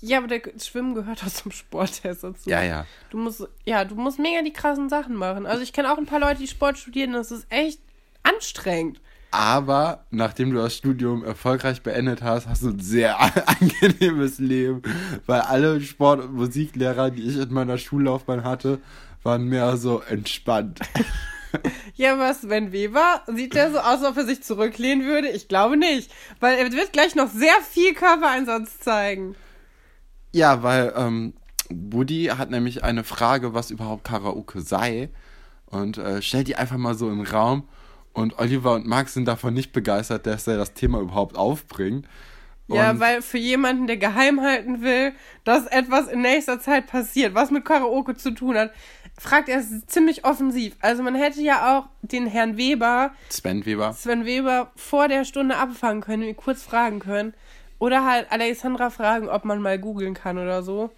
[0.01, 2.49] Ja, aber der Schwimmen gehört auch zum Sporttest dazu.
[2.49, 2.87] Ja, ja.
[3.11, 5.47] Du musst, ja, du musst mega die krassen Sachen machen.
[5.47, 7.81] Also ich kenne auch ein paar Leute, die Sport studieren, das ist echt
[8.23, 9.01] anstrengend.
[9.33, 14.83] Aber nachdem du das Studium erfolgreich beendet hast, hast du ein sehr angenehmes Leben.
[15.27, 18.79] Weil alle Sport- und Musiklehrer, die ich in meiner Schullaufbahn hatte,
[19.27, 20.81] waren mehr so entspannt.
[21.95, 23.23] Ja, was, Sven Weber?
[23.29, 25.29] Sieht der so aus, als ob er sich zurücklehnen würde?
[25.31, 26.13] Ich glaube nicht.
[26.39, 29.37] Weil er wird gleich noch sehr viel Körpereinsatz zeigen.
[30.33, 31.33] Ja, weil ähm,
[31.71, 35.09] Buddy hat nämlich eine Frage, was überhaupt Karaoke sei.
[35.65, 37.67] Und äh, stellt die einfach mal so den Raum.
[38.13, 42.07] Und Oliver und Max sind davon nicht begeistert, dass er das Thema überhaupt aufbringt.
[42.69, 45.13] Ja, Und- weil für jemanden, der geheim halten will,
[45.45, 48.73] dass etwas in nächster Zeit passiert, was mit Karaoke zu tun hat,
[49.19, 50.75] fragt er ziemlich offensiv.
[50.81, 53.93] Also man hätte ja auch den Herrn Weber, Sven Weber.
[53.93, 57.35] Sven Weber, vor der Stunde abfangen können, ihn kurz fragen können.
[57.79, 60.91] Oder halt Alexandra fragen, ob man mal googeln kann oder so.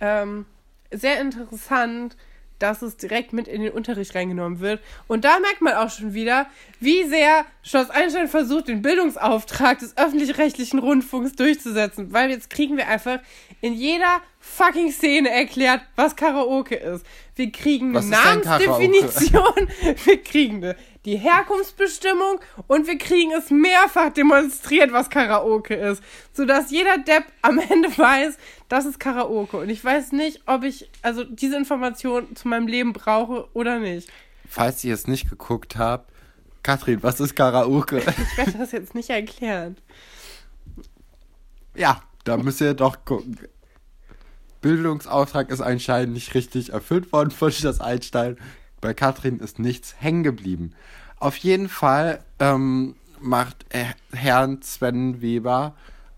[0.00, 0.44] Ähm,
[0.90, 2.16] sehr interessant,
[2.58, 4.80] dass es direkt mit in den Unterricht reingenommen wird.
[5.08, 6.46] Und da merkt man auch schon wieder,
[6.80, 12.12] wie sehr Schloss Einstein versucht, den Bildungsauftrag des öffentlich-rechtlichen Rundfunks durchzusetzen.
[12.12, 13.18] Weil jetzt kriegen wir einfach
[13.60, 17.04] in jeder fucking Szene erklärt, was Karaoke ist.
[17.34, 18.06] Wir kriegen eine?
[18.06, 19.68] Namensdefinition,
[20.04, 26.02] wir kriegen eine, die Herkunftsbestimmung und wir kriegen es mehrfach demonstriert, was Karaoke ist.
[26.32, 28.36] Sodass jeder Depp am Ende weiß,
[28.68, 29.58] das ist Karaoke.
[29.58, 34.08] Und ich weiß nicht, ob ich also diese Information zu meinem Leben brauche oder nicht.
[34.48, 36.12] Falls ihr es nicht geguckt habt,
[36.62, 37.98] Katrin, was ist Karaoke?
[37.98, 39.76] Ich werde das jetzt nicht erklären.
[41.76, 43.38] Ja, da müsst ihr doch gucken.
[44.60, 48.36] Bildungsauftrag ist anscheinend nicht richtig erfüllt worden von Schloss Einstein.
[48.80, 50.72] Bei Katrin ist nichts hängen geblieben.
[51.18, 55.74] Auf jeden Fall ähm, macht äh, Herrn Sven Weber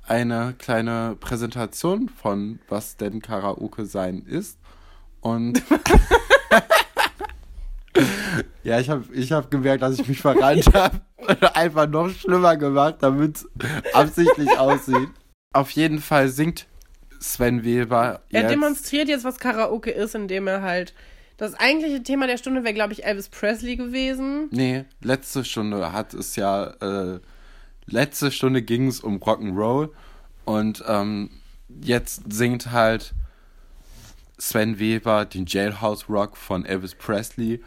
[0.06, 4.58] eine kleine Präsentation von was denn Karaoke sein ist.
[5.20, 5.62] Und
[8.62, 11.02] ja, ich habe ich hab gemerkt, dass ich mich verrannt habe.
[11.54, 13.48] Einfach noch schlimmer gemacht, damit es
[13.92, 15.10] absichtlich aussieht.
[15.52, 16.66] Auf jeden Fall singt
[17.20, 20.94] Sven Weber Er jetzt, demonstriert jetzt, was Karaoke ist, indem er halt.
[21.36, 24.48] Das eigentliche Thema der Stunde wäre, glaube ich, Elvis Presley gewesen.
[24.50, 27.20] Nee, letzte Stunde hat es ja, äh,
[27.86, 29.90] letzte Stunde ging es um Rock'n'Roll
[30.44, 31.30] und ähm,
[31.80, 33.14] jetzt singt halt
[34.36, 37.62] Sven Weber den Jailhouse Rock von Elvis Presley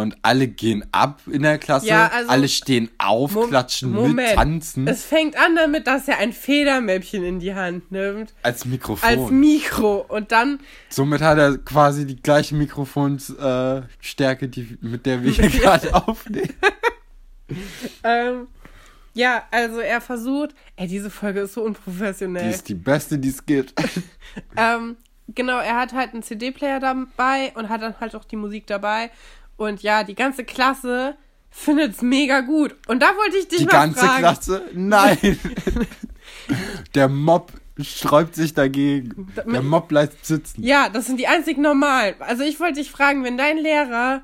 [0.00, 4.00] und alle gehen ab in der Klasse, Ja, also- alle stehen auf, Mo- klatschen mit,
[4.00, 4.34] Moment.
[4.34, 8.34] tanzen Es fängt an damit, dass er ein Federmäppchen in die Hand nimmt.
[8.42, 9.08] als Mikrofon.
[9.08, 10.04] Als Mikro.
[10.08, 10.60] Und dann.
[10.88, 16.54] Somit hat er quasi die gleiche Mikrofonsstärke, äh, die, mit der wir hier gerade aufnehmen.
[18.02, 18.48] Ähm,
[19.14, 20.50] ja, also er versucht.
[20.76, 22.50] Ey, diese Folge ist so Die unprofessionell.
[22.50, 23.74] ist die beste, die es gibt.
[24.54, 24.96] Ähm,
[25.34, 29.10] genau, er hat halt einen CD-Player dabei und hat dann halt auch die Musik dabei.
[29.56, 31.16] Und ja, die ganze Klasse
[31.50, 32.74] findet's mega gut.
[32.86, 34.18] Und da wollte ich dich Die mal ganze fragen.
[34.18, 34.62] Klasse?
[34.74, 35.18] Nein.
[36.94, 39.32] Der Mob sträubt sich dagegen.
[39.46, 40.62] Der Mob bleibt sitzen.
[40.62, 42.14] Ja, das sind die einzig normalen.
[42.20, 44.22] Also ich wollte dich fragen, wenn dein Lehrer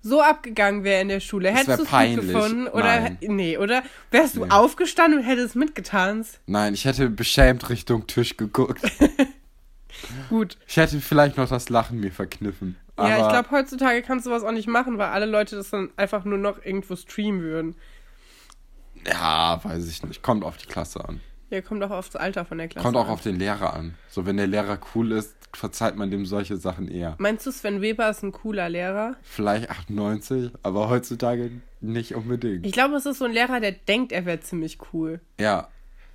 [0.00, 2.68] so abgegangen wäre in der Schule, Das hättest du es gut gefunden?
[2.68, 3.18] Oder Nein.
[3.22, 4.50] nee, oder wärst du Nee.
[4.50, 6.40] aufgestanden und hättest mitgetanzt?
[6.46, 8.80] Nein, ich hätte beschämt Richtung Tisch geguckt.
[10.28, 10.56] Gut.
[10.68, 12.76] Ich hätte vielleicht noch das Lachen mir verkniffen.
[12.98, 15.70] Aber ja, ich glaube, heutzutage kannst du sowas auch nicht machen, weil alle Leute das
[15.70, 17.76] dann einfach nur noch irgendwo streamen würden.
[19.06, 20.22] Ja, weiß ich nicht.
[20.22, 21.20] Kommt auf die Klasse an.
[21.50, 22.84] Ja, kommt auch aufs Alter von der Klasse.
[22.84, 23.12] Kommt auch an.
[23.12, 23.94] auf den Lehrer an.
[24.08, 27.14] So, wenn der Lehrer cool ist, verzeiht man dem solche Sachen eher.
[27.18, 29.16] Meinst du, Sven Weber ist ein cooler Lehrer?
[29.22, 32.66] Vielleicht 98, aber heutzutage nicht unbedingt.
[32.66, 35.20] Ich glaube, es ist so ein Lehrer, der denkt, er wäre ziemlich cool.
[35.40, 35.68] ja,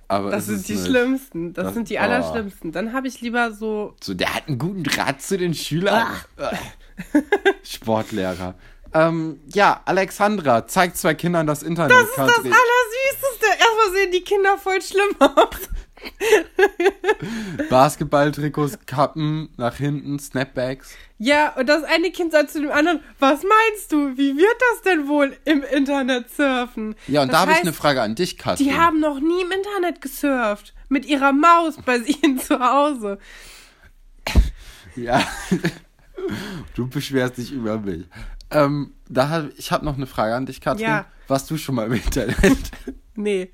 [0.08, 0.86] aber Das sind die nicht.
[0.86, 1.52] schlimmsten.
[1.52, 2.00] Das, Das- sind die oh.
[2.00, 2.72] allerschlimmsten.
[2.72, 3.94] Dann habe ich lieber so.
[4.02, 6.06] So, der hat einen guten Draht zu den Schülern.
[7.62, 8.54] Sportlehrer.
[8.92, 11.90] Ähm, ja, Alexandra zeigt zwei Kindern das Internet.
[11.92, 13.46] Das ist das Allersüßeste.
[13.58, 15.68] Erstmal sehen die Kinder voll schlimm aus.
[17.70, 20.94] Basketballtrikots, Kappen, nach hinten, Snapbacks.
[21.18, 24.16] Ja, und das eine Kind sagt zu dem anderen, was meinst du?
[24.16, 26.96] Wie wird das denn wohl im Internet surfen?
[27.06, 28.66] Ja, und das da habe ich eine Frage an dich, Katrin.
[28.66, 30.74] Die haben noch nie im Internet gesurft.
[30.88, 33.18] Mit ihrer Maus bei ihnen zu Hause.
[34.96, 35.26] Ja.
[36.74, 38.06] Du beschwerst dich über mich.
[38.50, 40.86] Ähm, da hab, ich habe noch eine Frage an dich, Katrin.
[40.86, 41.06] Ja.
[41.28, 42.70] Warst du schon mal im Internet?
[43.14, 43.52] Nee.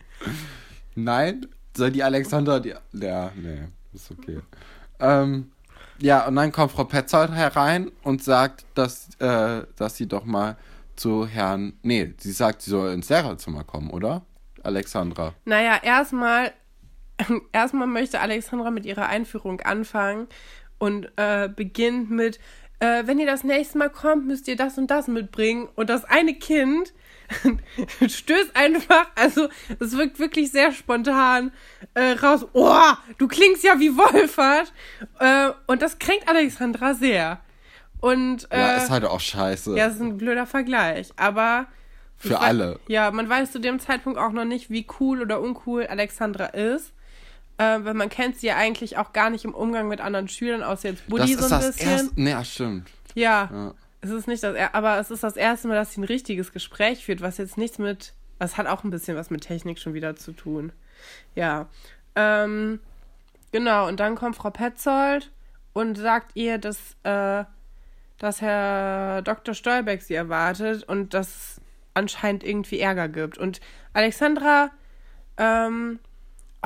[0.95, 1.47] Nein?
[1.81, 2.75] Soll die Alexandra die.
[2.93, 3.61] Ja, nee,
[3.95, 4.41] ist okay.
[4.99, 5.51] Ähm,
[5.99, 10.59] ja, und dann kommt Frau Petzold herein und sagt, dass, äh, dass sie doch mal
[10.95, 11.73] zu Herrn.
[11.81, 14.21] Nee, sie sagt, sie soll ins Lehrerzimmer kommen, oder?
[14.63, 15.33] Alexandra.
[15.47, 16.53] Naja, erstmal
[17.53, 20.27] erstmal möchte Alexandra mit ihrer Einführung anfangen
[20.77, 22.41] und äh, beginnt mit,
[22.81, 25.67] äh, wenn ihr das nächste Mal kommt, müsst ihr das und das mitbringen.
[25.77, 26.93] Und das eine Kind
[28.09, 31.53] stößt einfach, also es wirkt wirklich sehr spontan
[31.95, 32.83] äh, raus, oh,
[33.19, 34.73] du klingst ja wie Wolfert.
[35.19, 37.41] Äh, und das kränkt Alexandra sehr.
[38.01, 39.77] Und äh, Ja, ist halt auch scheiße.
[39.77, 41.67] ja, ist ein blöder Vergleich, aber
[42.17, 42.81] Für ich wei- alle.
[42.89, 46.93] Ja, man weiß zu dem Zeitpunkt auch noch nicht, wie cool oder uncool Alexandra ist.
[47.59, 50.63] Äh, weil man kennt sie ja eigentlich auch gar nicht im Umgang mit anderen Schülern,
[50.63, 51.91] außer jetzt das Buddy ist so ein das bisschen.
[51.91, 52.11] erste.
[52.17, 52.91] Nee, ja, stimmt.
[53.15, 53.75] Ja, Ja.
[54.03, 56.53] Es ist nicht das, er- aber es ist das erste Mal, dass sie ein richtiges
[56.53, 59.95] Gespräch führt, was jetzt nichts mit, das hat auch ein bisschen was mit Technik schon
[59.95, 60.73] wieder zu tun.
[61.35, 61.69] Ja,
[62.17, 62.81] ähm,
[63.53, 63.87] genau.
[63.89, 65.31] Und dann kommt Frau Petzold
[65.73, 67.45] und sagt ihr, dass, äh,
[68.19, 69.55] dass Herr Dr.
[69.55, 71.61] Stolbeck sie erwartet und dass es
[71.95, 73.39] anscheinend irgendwie Ärger gibt.
[73.39, 73.61] Und
[73.93, 74.71] Alexandra,
[75.37, 75.99] ähm,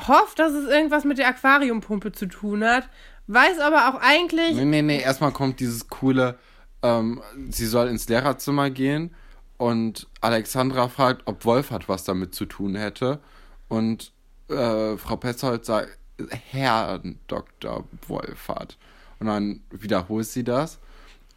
[0.09, 2.89] hofft, dass es irgendwas mit der Aquariumpumpe zu tun hat,
[3.29, 6.37] weiß aber auch eigentlich, Nee, nee, nee, erstmal kommt dieses coole,
[6.85, 9.15] ähm, sie soll ins Lehrerzimmer gehen
[9.57, 13.21] und Alexandra fragt, ob Wolfert was damit zu tun hätte.
[13.69, 14.13] Und
[14.51, 15.97] äh, Frau Petzold sagt,
[16.29, 17.85] Herr Dr.
[18.07, 18.77] Wolfert.
[19.19, 20.79] Und dann wiederholt sie das.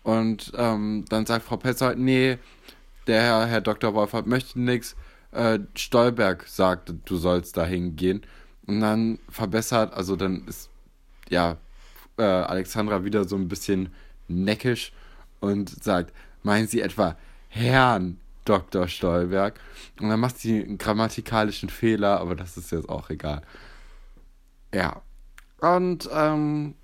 [0.03, 2.37] Und ähm, dann sagt Frau Petzold, nee,
[3.07, 3.93] der Herr, Herr Dr.
[3.93, 4.97] Wolfert möchte nichts.
[5.31, 8.21] Äh, Stolberg sagte, du sollst dahin gehen.
[8.65, 10.69] Und dann verbessert, also dann ist,
[11.29, 11.55] ja,
[12.17, 13.93] äh, Alexandra wieder so ein bisschen
[14.27, 14.91] neckisch
[15.39, 17.15] und sagt, meinen Sie etwa
[17.49, 18.87] Herrn Dr.
[18.87, 19.59] Stolberg?
[19.99, 23.41] Und dann macht sie einen grammatikalischen Fehler, aber das ist jetzt auch egal.
[24.73, 25.01] Ja.
[25.59, 26.75] Und ähm,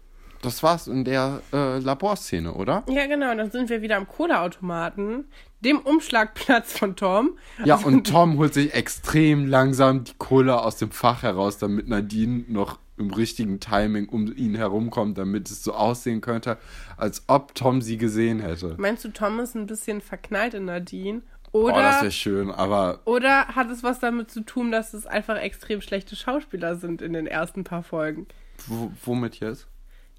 [0.43, 2.83] das war's in der äh, Laborszene, oder?
[2.89, 5.25] Ja, genau, dann sind wir wieder am Kohleautomaten,
[5.61, 7.37] dem Umschlagplatz von Tom.
[7.63, 12.43] Ja, und Tom holt sich extrem langsam die Kohle aus dem Fach heraus, damit Nadine
[12.47, 16.57] noch im richtigen Timing um ihn herumkommt, damit es so aussehen könnte,
[16.97, 18.75] als ob Tom sie gesehen hätte.
[18.77, 21.21] Meinst du, Tom ist ein bisschen verknallt in Nadine?
[21.51, 25.05] Oh, das Oder, wäre schön, aber oder hat es was damit zu tun, dass es
[25.05, 28.25] einfach extrem schlechte Schauspieler sind in den ersten paar Folgen?
[28.67, 29.67] W womit jetzt?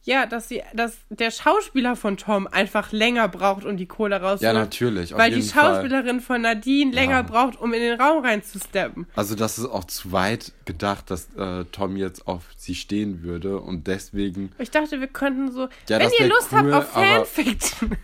[0.06, 4.56] Ja, dass sie, dass der Schauspieler von Tom einfach länger braucht, um die Kohle rauszuholen.
[4.56, 5.14] Ja, natürlich.
[5.16, 5.76] Weil die jeden Fall.
[5.76, 7.22] Schauspielerin von Nadine länger Ja.
[7.22, 9.06] braucht, um in den Raum reinzusteppen.
[9.16, 13.58] Also das ist auch zu weit gedacht, dass äh, Tom jetzt auf sie stehen würde
[13.58, 14.52] und deswegen.
[14.58, 15.68] Ich dachte, wir könnten so.
[15.88, 17.96] Ja, wenn ihr Lust cool, habt auf Fanfiction.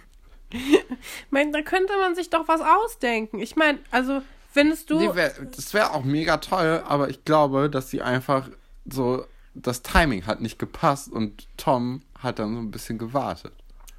[1.31, 3.41] mein, da könnte man sich doch was ausdenken.
[3.41, 4.99] Ich meine, also, findest du.
[4.99, 8.49] Nee, wär, das wäre auch mega toll, aber ich glaube, dass sie einfach
[8.91, 9.27] so.
[9.55, 13.53] Das Timing hat nicht gepasst und Tom hat dann so ein bisschen gewartet.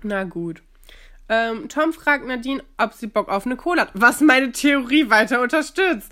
[0.04, 0.62] Na gut.
[1.30, 5.42] Ähm, Tom fragt Nadine, ob sie Bock auf eine Cola hat, was meine Theorie weiter
[5.42, 6.12] unterstützt.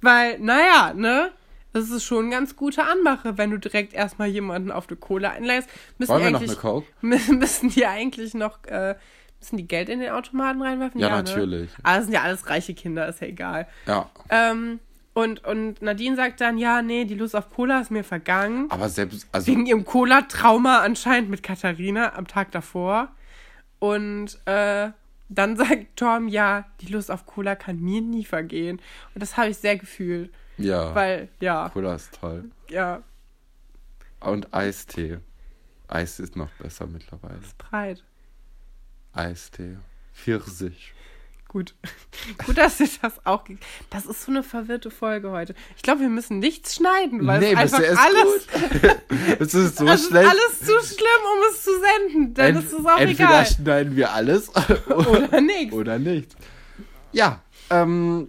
[0.00, 1.32] Weil, naja, ne?
[1.72, 5.30] Das ist schon eine ganz gute Anmache, wenn du direkt erstmal jemanden auf eine Cola
[5.30, 5.68] einlädst.
[5.98, 6.86] Müssen Wollen die wir noch eigentlich, eine Coke?
[7.02, 8.96] Mü- Müssen die eigentlich noch, äh,
[9.38, 11.00] müssen die Geld in den Automaten reinwerfen?
[11.00, 11.22] Ja, Ne?
[11.22, 11.70] natürlich.
[11.84, 13.68] Ah, das sind ja alles reiche Kinder, ist ja egal.
[13.86, 14.10] Ja.
[14.30, 14.80] Ähm,
[15.20, 18.70] und, und Nadine sagt dann, ja, nee, die Lust auf Cola ist mir vergangen.
[18.70, 19.26] Aber selbst.
[19.32, 23.08] Also, Wegen ihrem Cola-Trauma anscheinend mit Katharina am Tag davor.
[23.78, 24.90] Und äh,
[25.28, 28.80] dann sagt Tom, ja, die Lust auf Cola kann mir nie vergehen.
[29.14, 30.32] Und das habe ich sehr gefühlt.
[30.58, 30.94] ja.
[30.94, 32.50] Weil, ja, Cola ist toll.
[32.68, 33.02] ja,
[34.20, 35.18] Und Eistee.
[35.88, 37.40] Eis ist noch besser mittlerweile.
[37.58, 38.04] breit.
[39.12, 39.76] Eistee.
[40.12, 40.92] Pfirsich.
[41.52, 41.74] Gut.
[42.46, 43.42] Gut, dass ihr das auch.
[43.42, 43.56] ge-
[43.90, 45.56] Das ist so eine verwirrte Folge heute.
[45.76, 48.46] Ich glaube, wir müssen nichts schneiden, weil es einfach ist alles.
[49.40, 50.28] es ist so Es ist schlecht.
[50.30, 52.34] alles zu schlimm, um es zu senden.
[52.34, 53.46] Dann Ent- ist es auch entweder egal.
[53.46, 54.48] schneiden wir alles
[54.88, 55.74] Oder nichts.
[55.74, 56.36] oder nicht.
[57.12, 58.28] Ja, ähm,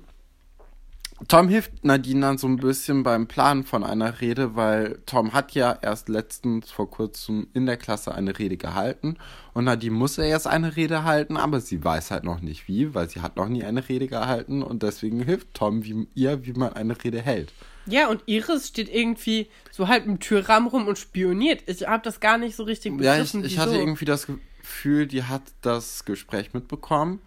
[1.27, 5.53] Tom hilft Nadine dann so ein bisschen beim Planen von einer Rede, weil Tom hat
[5.53, 9.17] ja erst letztens vor kurzem in der Klasse eine Rede gehalten
[9.53, 12.93] und Nadine muss ja jetzt eine Rede halten, aber sie weiß halt noch nicht wie,
[12.95, 16.53] weil sie hat noch nie eine Rede gehalten und deswegen hilft Tom wie, ihr, wie
[16.53, 17.53] man eine Rede hält.
[17.85, 21.63] Ja, und Iris steht irgendwie so halb im Türrahmen rum und spioniert.
[21.67, 23.45] Ich habe das gar nicht so richtig Ja, ich, begriffen.
[23.45, 27.19] ich hatte irgendwie das Gefühl, die hat das Gespräch mitbekommen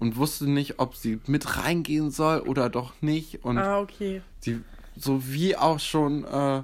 [0.00, 3.44] und wusste nicht, ob sie mit reingehen soll oder doch nicht.
[3.44, 4.22] Und Ah, okay.
[4.40, 4.60] sie,
[4.96, 6.62] so wie auch schon äh,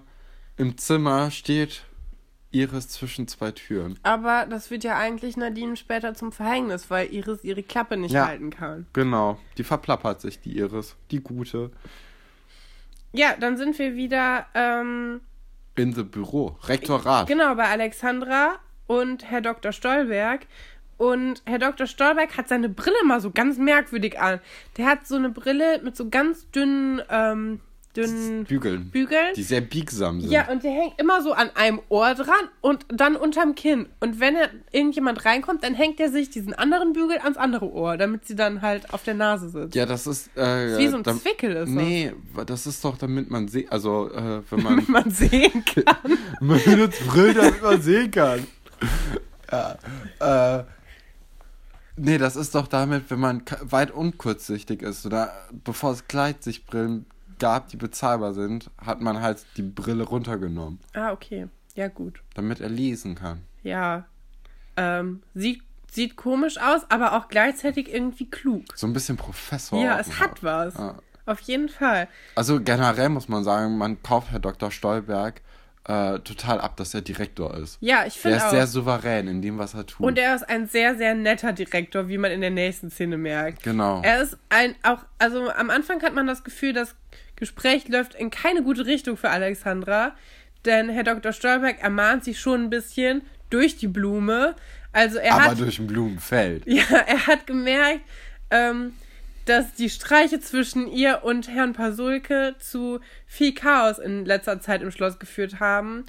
[0.56, 1.84] im Zimmer steht
[2.50, 3.98] Iris zwischen zwei Türen.
[4.02, 8.26] Aber das wird ja eigentlich Nadine später zum Verhängnis, weil Iris ihre Klappe nicht Ja.
[8.26, 8.86] halten kann.
[8.94, 11.70] Genau, die verplappert sich, die Iris, die gute.
[13.12, 15.20] Ja, dann sind wir wieder ähm,
[15.74, 17.26] In the Büro, Rektorat.
[17.26, 19.72] genau bei Alexandra und Herr Dr.
[19.72, 20.46] Stolberg.
[20.98, 21.86] Und Herr Dr.
[21.86, 24.40] Stolberg hat seine Brille mal so ganz merkwürdig an.
[24.78, 27.60] Der hat so eine Brille mit so ganz dünnen, ähm,
[27.94, 29.32] dünnen Bügeln, Bügeln.
[29.36, 30.30] die sehr biegsam sind.
[30.30, 33.86] Ja, und der hängt immer so an einem Ohr dran und dann unterm Kinn.
[34.00, 37.96] Und wenn er, irgendjemand reinkommt, dann hängt er sich diesen anderen Bügel ans andere Ohr,
[37.96, 39.74] damit sie dann halt auf der Nase sitzt.
[39.74, 40.28] Ja, das ist.
[40.28, 41.68] Äh, Das ist wie so ein dam- Zwickel ist.
[41.70, 42.12] Nee,
[42.46, 43.70] das ist doch, damit man sieht.
[43.72, 44.76] Also, äh, wenn man.
[44.76, 46.18] Damit man sehen kann.
[46.40, 48.46] Man benutzt Brillen, damit man sehen kann.
[49.52, 50.58] Ja.
[50.58, 50.64] Äh,
[51.96, 55.04] nee, das ist doch damit, wenn man weit unkurzsichtig ist.
[55.06, 55.32] Oder
[55.64, 57.06] bevor es Gleitsichtbrillen
[57.38, 61.48] gab, die bezahlbar sind, hat man halt die Brille runtergenommen, Ah, okay.
[61.74, 62.22] Ja, gut.
[62.34, 63.42] damit er lesen kann.
[63.62, 64.06] Ja.
[64.78, 68.64] Ähm, sieht, sieht komisch aus, aber auch gleichzeitig irgendwie klug.
[68.74, 69.82] So ein bisschen Professor.
[69.82, 70.74] Ja, es hat was.
[70.74, 70.94] Ja.
[71.26, 72.08] Auf jeden Fall.
[72.36, 74.70] Also generell muss man sagen, man kauft Herr Dr.
[74.70, 75.42] Stolberg
[75.88, 77.78] äh, total ab, dass er Direktor ist.
[77.80, 78.50] Ja, ich finde ist auch.
[78.50, 80.04] sehr souverän in dem, was er tut.
[80.04, 83.62] Und er ist ein sehr, sehr netter Direktor, wie man in der nächsten Szene merkt.
[83.62, 84.02] genau.
[84.02, 86.96] Er ist ein, auch, also am Anfang hat man das Gefühl, das
[87.36, 90.16] Gespräch läuft in keine gute Richtung für Alexandra,
[90.64, 91.32] denn Herr Dr.
[91.32, 94.56] Stolberg ermahnt sie schon ein bisschen durch die Blume.
[94.92, 96.64] Also er aber hat, durch ein Blumenfeld.
[96.66, 98.00] ja, er hat gemerkt,
[98.50, 98.94] ähm,
[99.46, 104.90] dass die Streiche zwischen ihr und Herrn Pasulke zu viel Chaos in letzter Zeit im
[104.90, 106.04] Schloss geführt haben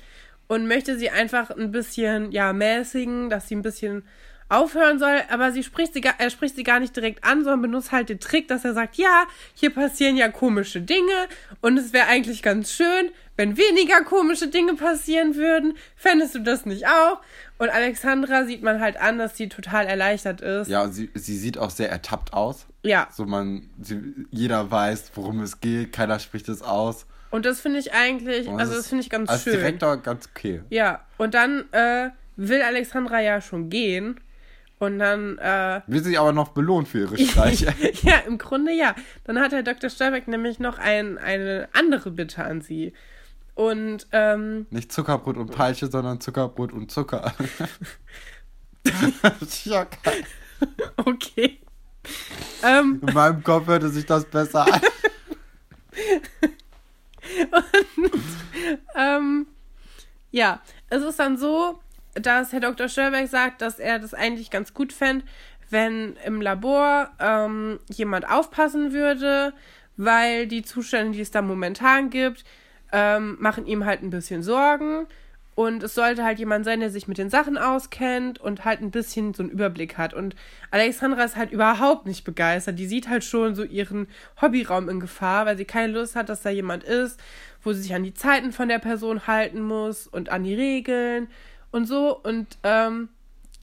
[0.48, 4.04] und möchte sie einfach ein bisschen, ja, mäßigen, dass sie ein bisschen
[4.50, 7.92] aufhören soll, aber sie spricht sie, er spricht sie gar nicht direkt an, sondern benutzt
[7.92, 11.28] halt den Trick, dass er sagt, ja, hier passieren ja komische Dinge
[11.62, 15.78] und es wäre eigentlich ganz schön, wenn weniger komische Dinge passieren würden.
[15.96, 17.20] Fändest du das nicht auch?
[17.60, 20.70] Und Alexandra sieht man halt an, dass sie total erleichtert ist.
[20.70, 22.66] Ja, sie, sie sieht auch sehr ertappt aus.
[22.84, 23.08] Ja.
[23.12, 27.06] So man, sie, jeder weiß, worum es geht, keiner spricht es aus.
[27.30, 29.54] Und das finde ich eigentlich, Und also das ist finde ich ganz als schön.
[29.54, 30.62] Direktor ganz okay.
[30.70, 34.20] Ja, und dann äh, will Alexandra ja schon gehen.
[34.80, 37.74] Und dann, äh, Wird sich aber noch belohnt für ihre Streiche.
[38.04, 38.94] ja, im Grunde ja.
[39.24, 39.90] Dann hat Herr Dr.
[39.90, 42.94] Stolberg nämlich noch ein, eine andere Bitte an sie.
[43.56, 47.34] Und, ähm, Nicht Zuckerbrot und Peitsche, sondern Zuckerbrot und Zucker.
[49.66, 49.88] ja,
[50.98, 51.60] okay.
[52.64, 54.82] ähm, In meinem Kopf hörte sich das besser an.
[58.96, 59.48] ähm,
[60.30, 61.80] ja, es ist dann so,
[62.22, 62.88] dass Herr Dr.
[62.88, 65.26] Störberg sagt, dass er das eigentlich ganz gut fände,
[65.70, 69.54] wenn im Labor ähm, jemand aufpassen würde,
[69.98, 72.46] weil die Zustände, die es da momentan gibt,
[72.92, 75.08] ähm, machen ihm halt ein bisschen Sorgen.
[75.56, 78.92] Und es sollte halt jemand sein, der sich mit den Sachen auskennt und halt ein
[78.92, 80.14] bisschen so einen Überblick hat.
[80.14, 80.36] Und
[80.70, 82.78] Alexandra ist halt überhaupt nicht begeistert.
[82.78, 84.08] Die sieht halt schon so ihren
[84.40, 87.20] Hobbyraum in Gefahr, weil sie keine Lust hat, dass da jemand ist,
[87.64, 91.28] wo sie sich an die Zeiten von der Person halten muss und an die Regeln
[91.78, 92.18] und so.
[92.18, 93.10] Und ähm,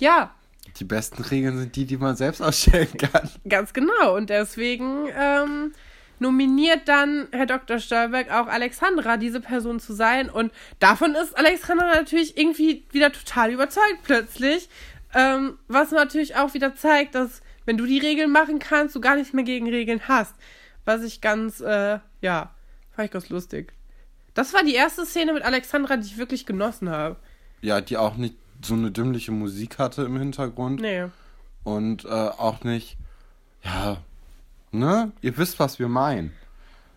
[0.01, 0.35] ja.
[0.79, 3.29] Die besten Regeln sind die, die man selbst ausstellen kann.
[3.49, 4.17] Ganz genau.
[4.17, 5.73] Und deswegen ähm,
[6.19, 7.79] nominiert dann Herr Dr.
[7.79, 10.31] Stolberg auch Alexandra, diese Person zu sein.
[10.31, 14.69] Und davon ist Alexandra natürlich irgendwie wieder total überzeugt plötzlich.
[15.15, 19.17] Ähm, was natürlich auch wieder zeigt, dass wenn du die Regeln machen kannst, du gar
[19.17, 20.35] nichts mehr gegen Regeln hast.
[20.85, 22.55] Was ich ganz, äh, ja,
[22.95, 23.73] fand ich ganz lustig.
[24.35, 27.17] Das war die erste Szene mit Alexandra, die ich wirklich genossen habe.
[27.65, 30.83] Ja, die auch nicht so eine dümmliche Musik hatte im Hintergrund.
[30.83, 31.07] Nee.
[31.63, 32.99] Und äh, auch nicht,
[33.63, 33.97] ja,
[34.71, 35.13] ne?
[35.23, 36.33] Ihr wisst, was wir meinen.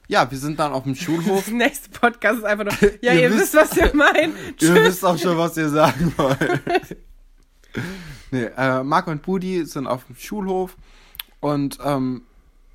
[0.10, 1.46] Ja, wir sind dann auf dem Schulhof.
[1.46, 4.36] Das nächste Podcast ist einfach nur, ja, ihr, ihr wisst, was wir meinen.
[4.60, 6.98] ihr wisst auch schon, was ihr sagen wollt.
[8.32, 10.76] nee, äh, Marc und Buddy sind auf dem Schulhof
[11.40, 12.24] und ähm,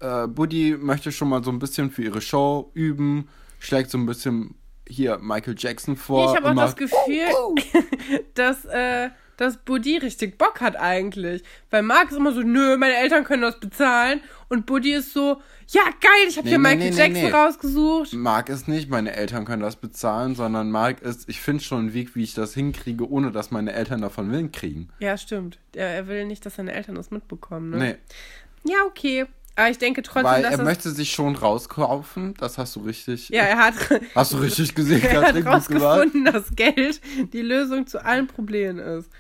[0.01, 3.29] äh, Buddy möchte schon mal so ein bisschen für ihre Show üben,
[3.59, 4.55] schlägt so ein bisschen
[4.93, 6.31] hier Michael Jackson vor.
[6.31, 7.79] Ich habe auch das Gefühl, oh, oh.
[8.35, 11.43] dass, äh, dass Buddy richtig Bock hat eigentlich.
[11.71, 14.21] Weil Marc ist immer so, nö, meine Eltern können das bezahlen.
[14.49, 18.13] Und Buddy ist so, ja, geil, ich habe nee, hier nee, Michael nee, Jackson rausgesucht.
[18.13, 21.95] Marc ist nicht, meine Eltern können das bezahlen, sondern Marc ist, ich finde schon einen
[21.95, 24.91] Weg, wie ich das hinkriege, ohne dass meine Eltern davon Willen kriegen.
[24.99, 25.59] Ja, stimmt.
[25.75, 27.79] Er, er will nicht, dass seine Eltern das mitbekommen, ne?
[27.79, 28.71] Nee.
[28.71, 29.27] Ja, okay.
[29.55, 33.29] Aber ich denke trotzdem, Weil dass er möchte sich schon rauskaufen, das hast du richtig.
[33.29, 33.75] Ja, er hat.
[34.15, 35.03] Hast du richtig gesehen?
[35.09, 37.01] er hat rausgefunden, dass Geld
[37.33, 39.11] die Lösung zu allen Problemen ist.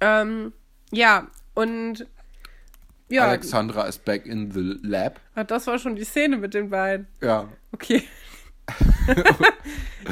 [0.00, 0.52] Ähm,
[0.90, 2.06] ja, und.
[3.08, 3.28] Ja.
[3.28, 5.20] Alexandra ist back in the lab.
[5.36, 7.06] Ach, das war schon die Szene mit den beiden.
[7.22, 7.48] Ja.
[7.72, 8.02] Okay.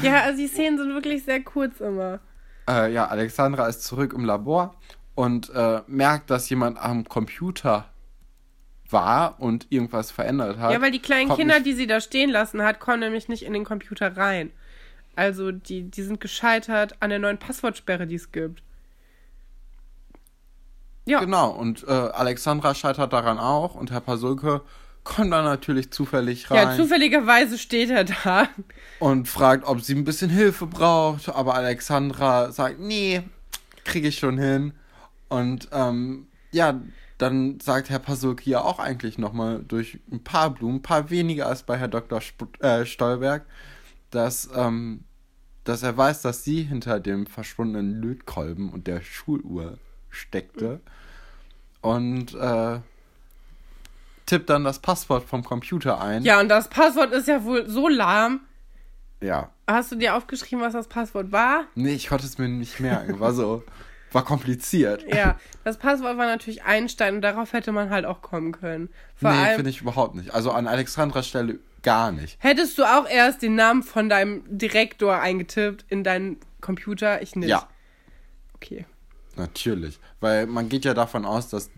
[0.02, 2.20] ja, also die Szenen sind wirklich sehr kurz immer.
[2.68, 4.76] Äh, ja, Alexandra ist zurück im Labor
[5.16, 7.86] und äh, merkt, dass jemand am Computer
[8.94, 10.72] war und irgendwas verändert hat.
[10.72, 13.52] Ja, weil die kleinen Kinder, die sie da stehen lassen hat, kommen nämlich nicht in
[13.52, 14.50] den Computer rein.
[15.16, 18.62] Also die, die sind gescheitert an der neuen Passwortsperre, die es gibt.
[21.06, 21.20] Ja.
[21.20, 24.62] Genau, und äh, Alexandra scheitert daran auch und Herr Pasulke
[25.02, 26.68] kommt dann natürlich zufällig rein.
[26.68, 28.48] Ja, zufälligerweise steht er da.
[29.00, 33.22] Und fragt, ob sie ein bisschen Hilfe braucht, aber Alexandra sagt, nee,
[33.84, 34.72] kriege ich schon hin.
[35.28, 36.80] Und ähm, ja,
[37.18, 41.46] dann sagt Herr Pasulke ja auch eigentlich nochmal durch ein paar Blumen, ein paar weniger
[41.46, 42.18] als bei Herr Dr.
[42.18, 43.46] Sp äh, Stolberg,
[44.10, 45.04] dass, ähm,
[45.64, 49.78] dass er weiß, dass sie hinter dem verschwundenen Lötkolben und der Schuluhr
[50.10, 50.80] steckte.
[51.80, 52.80] Und äh,
[54.26, 56.24] tippt dann das Passwort vom Computer ein.
[56.24, 58.40] Ja, und das Passwort ist ja wohl so lahm.
[59.20, 59.50] Ja.
[59.66, 61.64] Hast du dir aufgeschrieben, was das Passwort war?
[61.74, 63.20] Nee, ich konnte es mir nicht merken.
[63.20, 63.62] War so
[64.14, 65.04] war kompliziert.
[65.12, 68.88] Ja, das Passwort war natürlich Einstein und darauf hätte man halt auch kommen können.
[69.16, 70.32] Vor nee, finde ich überhaupt nicht.
[70.32, 72.36] Also an Alexandras Stelle gar nicht.
[72.40, 77.22] Hättest du auch erst den Namen von deinem Direktor eingetippt in deinen Computer?
[77.22, 77.50] Ich nicht.
[77.50, 77.68] Ja.
[78.54, 78.86] Okay.
[79.36, 79.98] Natürlich.
[80.20, 81.70] Weil man geht ja davon aus, dass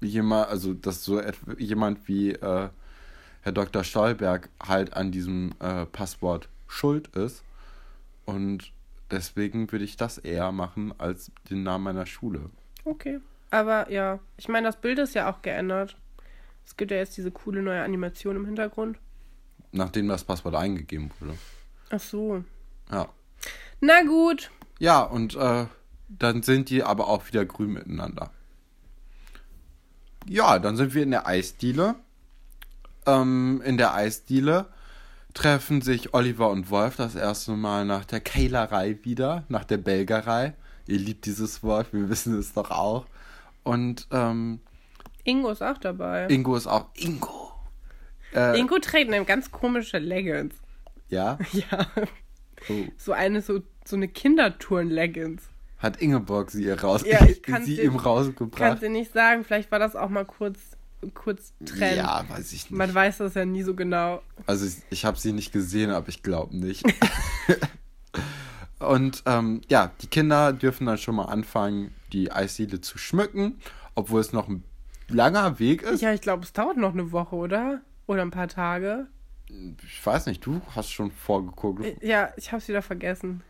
[0.00, 1.20] jemand, also dass so
[1.58, 2.68] jemand wie äh,
[3.42, 3.84] Herr Dr.
[3.84, 7.42] Stolberg halt an diesem äh, Passwort schuld ist.
[8.24, 8.72] Und
[9.10, 12.50] Deswegen würde ich das eher machen als den Namen meiner Schule.
[12.84, 13.20] Okay.
[13.50, 15.96] Aber ja, ich meine, das Bild ist ja auch geändert.
[16.66, 18.98] Es gibt ja jetzt diese coole neue Animation im Hintergrund.
[19.72, 21.34] Nachdem das Passwort eingegeben wurde.
[21.90, 22.44] Ach so.
[22.90, 23.08] Ja.
[23.80, 24.50] Na gut.
[24.78, 25.66] Ja, und äh,
[26.08, 28.30] dann sind die aber auch wieder grün miteinander.
[30.26, 31.94] Ja, dann sind wir in der Eisdiele.
[33.06, 34.66] Ähm, in der Eisdiele
[35.34, 40.54] treffen sich Oliver und Wolf das erste Mal nach der Keilerei wieder, nach der Belgerei.
[40.86, 43.06] Ihr liebt dieses Wort, wir wissen es doch auch.
[43.62, 44.60] Und ähm,
[45.24, 46.26] Ingo ist auch dabei.
[46.28, 46.86] Ingo ist auch.
[46.94, 47.52] Ingo!
[48.34, 50.54] Äh, Ingo trägt eine ganz komische Leggings.
[51.08, 51.38] Ja?
[51.52, 51.86] Ja.
[52.68, 52.86] Oh.
[52.96, 55.42] So eine, so, so eine Kinderturn-Leggings.
[55.78, 58.58] Hat Ingeborg sie ihr raus, ja, ich kann sie ihm rausgebracht.
[58.58, 60.58] Kann sie nicht sagen, vielleicht war das auch mal kurz
[61.14, 61.98] kurz trennen.
[61.98, 62.70] Ja, weiß ich nicht.
[62.70, 64.22] Man weiß das ja nie so genau.
[64.46, 66.84] Also ich, ich habe sie nicht gesehen, aber ich glaube nicht.
[68.78, 73.58] Und ähm, ja, die Kinder dürfen dann schon mal anfangen, die Eisdiele zu schmücken,
[73.96, 74.62] obwohl es noch ein
[75.08, 76.00] langer Weg ist.
[76.00, 77.80] Ja, ich glaube, es dauert noch eine Woche, oder?
[78.06, 79.08] Oder ein paar Tage.
[79.84, 81.84] Ich weiß nicht, du hast schon vorgeguckt.
[81.84, 83.42] Äh, ja, ich habe es wieder vergessen.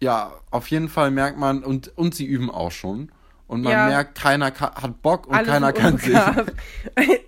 [0.00, 3.12] ja, auf jeden Fall merkt man, und, und sie üben auch schon.
[3.52, 3.86] Und man Ja.
[3.86, 6.14] merkt, keiner hat Bock und Alle keiner kann sich.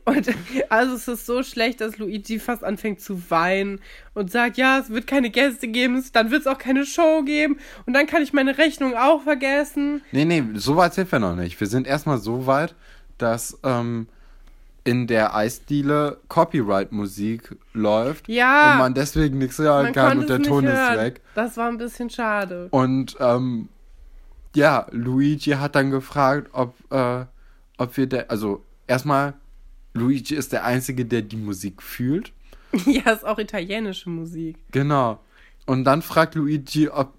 [0.06, 0.26] Und
[0.70, 3.78] also es ist so schlecht, dass Luigi fast anfängt zu weinen
[4.14, 7.58] und sagt, ja, es wird keine Gäste geben, dann wird es auch keine Show geben
[7.84, 10.00] und dann kann ich meine Rechnung auch vergessen.
[10.12, 11.60] Nee, nee, so weit sind wir noch nicht.
[11.60, 12.74] Wir sind erstmal so weit,
[13.18, 14.06] dass ähm,
[14.84, 18.72] in der Eisdiele Copyright-Musik läuft Ja.
[18.72, 20.94] und man deswegen nichts hören Man kann und der Ton hören.
[20.94, 21.20] ist weg.
[21.34, 22.68] Das war ein bisschen schade.
[22.70, 23.68] Und ähm,
[24.54, 27.24] ja, Luigi hat dann gefragt, ob, äh,
[27.78, 29.34] ob wir der, also erstmal,
[29.94, 32.32] Luigi ist der Einzige, der die Musik fühlt.
[32.86, 34.56] Ja, ist auch italienische Musik.
[34.72, 35.20] Genau.
[35.64, 37.12] Und dann fragt Luigi, ob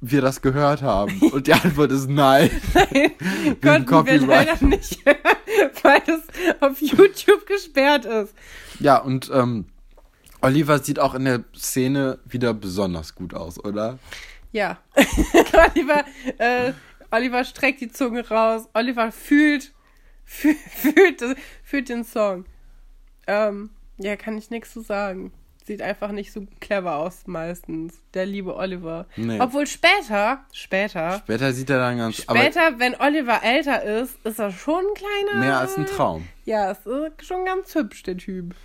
[0.00, 1.18] wir das gehört haben.
[1.32, 2.50] Und die Antwort ist nein.
[2.72, 4.28] Konnten wir Copyright.
[4.28, 8.34] leider nicht, weil es auf YouTube gesperrt ist.
[8.80, 9.66] Ja, und ähm,
[10.40, 13.98] Oliver sieht auch in der Szene wieder besonders gut aus, oder?
[14.52, 14.78] Ja.
[15.74, 16.04] Oliver,
[16.38, 16.72] äh,
[17.10, 18.68] Oliver streckt die Zunge raus.
[18.74, 19.72] Oliver fühlt,
[20.24, 21.22] fühlt, fühlt,
[21.64, 22.44] fühlt den Song.
[23.26, 25.32] Ähm, ja, kann ich nichts zu sagen.
[25.64, 28.02] Sieht einfach nicht so clever aus meistens.
[28.14, 29.06] Der liebe Oliver.
[29.14, 29.38] Nee.
[29.40, 34.50] Obwohl später, später, Später sieht er dann ganz später, wenn Oliver älter ist, ist er
[34.50, 35.38] schon ein kleiner.
[35.38, 36.26] mehr als ein Traum.
[36.44, 38.56] Ja, ist äh, schon ganz hübsch, der Typ.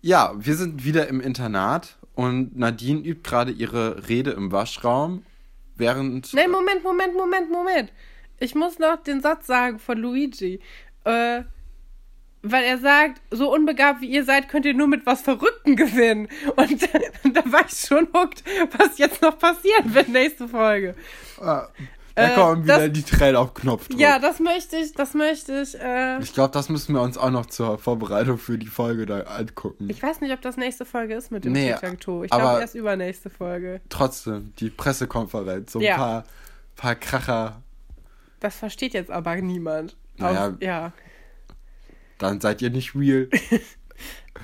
[0.00, 5.24] Ja, wir sind wieder im Internat und Nadine übt gerade ihre Rede im Waschraum,
[5.76, 7.92] während Nein, Moment, Moment, Moment, Moment.
[8.40, 10.58] Ich muss noch den Satz sagen von Luigi.
[11.04, 11.42] Äh,
[12.42, 16.26] weil er sagt, so unbegabt wie ihr seid, könnt ihr nur mit was Verrückten gewinnen.
[16.56, 16.82] Und
[17.34, 18.42] da war ich schon hooked,
[18.76, 20.96] was jetzt noch passieren wird, nächste Folge.
[22.18, 23.98] Da Äh, kommen wieder das- die Tränen auf Knopfdruck.
[24.00, 25.78] Ja, das möchte ich, das möchte ich.
[25.80, 29.20] Äh, Ich glaube, das müssen wir uns auch noch zur Vorbereitung für die Folge da
[29.20, 29.88] angucken.
[29.90, 32.24] ich weiß nicht, ob das nächste Folge ist mit dem Nee, Tic-Tac-Toe.
[32.26, 33.80] Ich glaube erst übernächste Folge.
[33.88, 35.96] Trotzdem, die Pressekonferenz, so ein Ja.
[35.96, 36.24] paar,
[36.76, 37.62] paar Kracher,
[38.40, 39.96] Das versteht jetzt aber niemand.
[40.16, 40.92] Naja, Aus- ja.
[42.18, 43.28] dann seid ihr nicht real.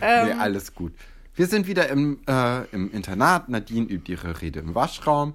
[0.01, 0.93] Ähm, nee, alles gut.
[1.37, 3.49] Wir sind wieder im, äh, im Internat.
[3.49, 5.35] Nadine übt ihre Rede im Waschraum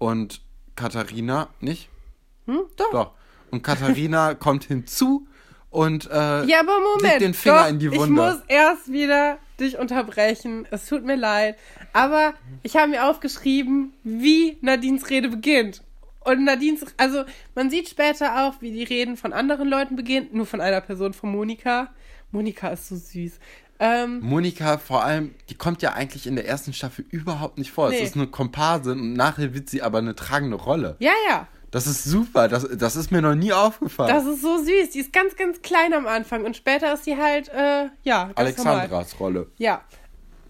[0.00, 0.40] und
[0.80, 1.88] Katharina, nicht?
[2.46, 2.60] hm?
[2.76, 2.90] Doch.
[2.90, 3.10] Doch.
[3.50, 5.26] Und Katharina kommt hinzu
[5.70, 7.02] und äh, Ja, aber Moment.
[7.02, 8.12] legt den Finger Doch, in die Ich Wunde.
[8.22, 10.66] muss erst wieder dich unterbrechen.
[10.70, 11.56] Es tut mir leid.
[11.92, 15.82] Aber ich habe mir aufgeschrieben, wie Nadines Rede beginnt.
[16.24, 17.24] Und Nadines, also
[17.54, 21.12] man sieht später auch, wie die Reden von anderen Leuten beginnen, nur von einer Person,
[21.12, 21.88] von Monika.
[22.30, 23.38] Monika ist so süß.
[23.82, 27.88] Ähm, Monika vor allem, die kommt ja eigentlich in der ersten Staffel überhaupt nicht vor.
[27.88, 27.96] Nee.
[27.96, 30.96] Es ist eine Komparsin und nachher wird sie aber eine tragende Rolle.
[31.00, 31.48] ja, ja.
[31.70, 32.48] Das ist super.
[32.48, 34.12] Das, das ist mir noch nie aufgefallen.
[34.12, 34.90] Das ist so süß.
[34.90, 36.44] Die ist ganz, ganz klein am Anfang.
[36.44, 38.74] Und später ist sie halt, äh, ja, ganz normal.
[38.80, 39.46] Alexandras Rolle.
[39.56, 39.82] Ja.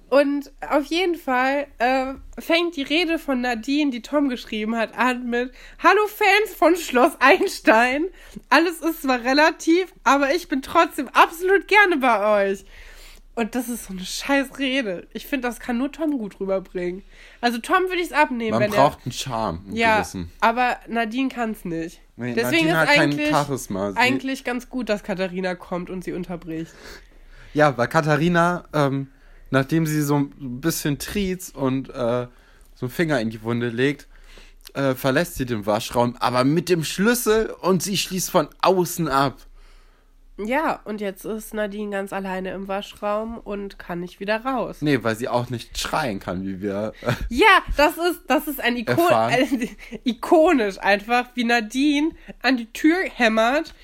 [0.09, 5.28] Und auf jeden Fall äh, fängt die Rede von Nadine, die Tom geschrieben hat, an
[5.28, 8.07] mit Hallo Fans von Schloss Einstein.
[8.49, 12.64] Alles ist zwar relativ, aber ich bin trotzdem absolut gerne bei euch.
[13.41, 15.07] Und das ist so eine scheiß Rede.
[15.14, 17.03] Ich finde, das kann nur Tom gut rüberbringen.
[17.41, 19.74] Also Tom würde ich es abnehmen, Man braucht einen Charme, er...
[19.74, 20.30] Ja, gewissen.
[20.41, 22.03] aber Nadine kann es nicht.
[22.16, 23.93] Nee, Deswegen Nadine ist eigentlich, Charisma.
[23.93, 26.70] Sie- eigentlich ganz gut, dass Katharina kommt und sie unterbricht.
[27.55, 29.09] Ja, weil Katharina, ähm,
[29.49, 31.93] nachdem sie so ein bisschen triezt und äh,
[32.74, 34.07] so einen Finger in die Wunde legt,
[34.74, 39.38] äh, verlässt sie den Waschraum, aber mit dem Schlüssel und sie schließt von außen ab.
[40.47, 44.78] Ja, und jetzt ist Nadine ganz alleine im Waschraum und kann nicht wieder raus.
[44.80, 46.93] Nee, weil sie auch nicht schreien kann, wie wir.
[47.03, 49.47] Äh, Ja, das ist, das ist ein Ikon äh,
[50.05, 52.11] ikonisch einfach, wie Nadine
[52.43, 53.74] an die Tür hämmert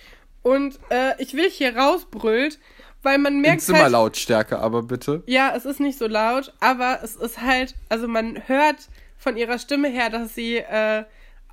[0.42, 2.59] und äh, ich will hier rausbrüllt,
[3.02, 5.22] weil man in merkt halt, Zimmerlautstärke, aber bitte.
[5.26, 9.59] ja, es ist nicht so laut, aber es ist halt, also man hört von ihrer
[9.59, 11.04] Stimme her, dass sie äh,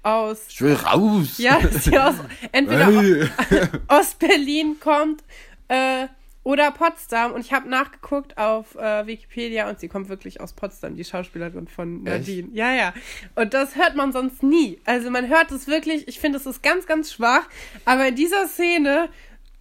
[0.04, 1.38] aus, Ich will raus.
[1.38, 2.16] ja, dass sie aus
[2.52, 3.30] entweder Hey.
[3.88, 5.24] Ostberlin kommt
[5.70, 6.08] äh,
[6.44, 7.32] oder Potsdam.
[7.32, 11.68] Und ich habe nachgeguckt auf äh, Wikipedia und sie kommt wirklich aus Potsdam, die Schauspielerin
[11.68, 12.28] von Echt?
[12.28, 12.50] Nadine.
[12.54, 12.94] Ja, ja.
[13.36, 14.80] Und das hört man sonst nie.
[14.86, 17.44] Also man hört es wirklich, ich finde, es ist ganz, ganz schwach.
[17.86, 19.08] Aber in dieser Szene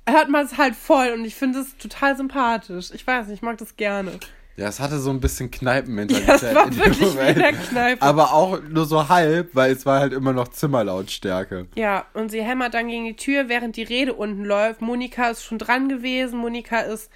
[0.08, 2.90] hört man es halt voll und ich finde es total sympathisch.
[2.92, 4.18] Ich weiß nicht, ich mag das gerne.
[4.56, 6.28] Ja, es hatte so ein bisschen Kneipenmentalität.
[6.28, 8.02] Ja, es war in wirklich wie in der Kneipe.
[8.02, 11.68] Aber auch nur so halb, weil es war halt immer noch Zimmerlautstärke.
[11.74, 14.82] Ja, und sie hämmert dann gegen die Tür, während die Rede unten läuft.
[14.82, 16.38] Monika ist schon dran gewesen.
[16.38, 17.10] Monika ist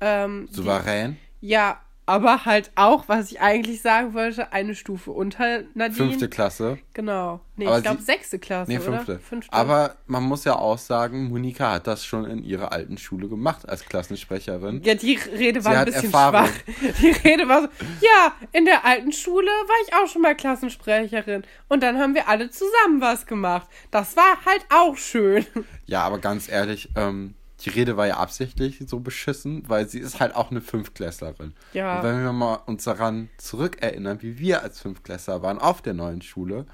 [0.00, 1.16] ähm, die- Souverän.
[1.40, 5.94] Ja, aber halt auch, was ich eigentlich sagen wollte, eine Stufe unter Nadine.
[5.94, 6.78] Fünfte Klasse.
[6.94, 7.40] Genau.
[7.56, 8.84] Nee, Aber ich glaube sechste Klasse, Nee, oder?
[8.98, 9.18] fünfte.
[9.20, 9.52] Fünfte.
[9.52, 13.68] Aber man muss ja auch sagen, Monika hat das schon in ihrer alten Schule gemacht
[13.68, 14.82] als Klassensprecherin.
[14.82, 16.46] ja, die Rede war Sie ein bisschen Erfahrung.
[16.48, 16.92] schwach.
[17.00, 17.68] Die Rede war so,
[18.00, 21.44] ja, in der alten Schule war ich auch schon mal Klassensprecherin.
[21.68, 23.68] Und dann haben wir alle zusammen was gemacht.
[23.90, 25.46] Das war halt auch schön.
[25.86, 27.34] Ja, aber ganz ehrlich, ähm,
[27.64, 31.54] die Rede war ja absichtlich so beschissen, weil sie ist halt auch eine Fünftklässlerin.
[31.72, 31.96] Ja.
[31.98, 36.22] Und wenn wir mal uns daran zurückerinnern, wie wir als Fünftklässler waren auf der neuen
[36.22, 36.66] Schule,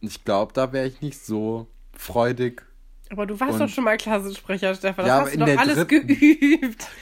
[0.00, 2.62] ich glaube, da wäre ich nicht so freudig.
[3.10, 5.04] Aber du warst doch schon mal Klassensprecher, Stefan.
[5.04, 6.86] Das Ja, hast du doch alles dritten- geübt.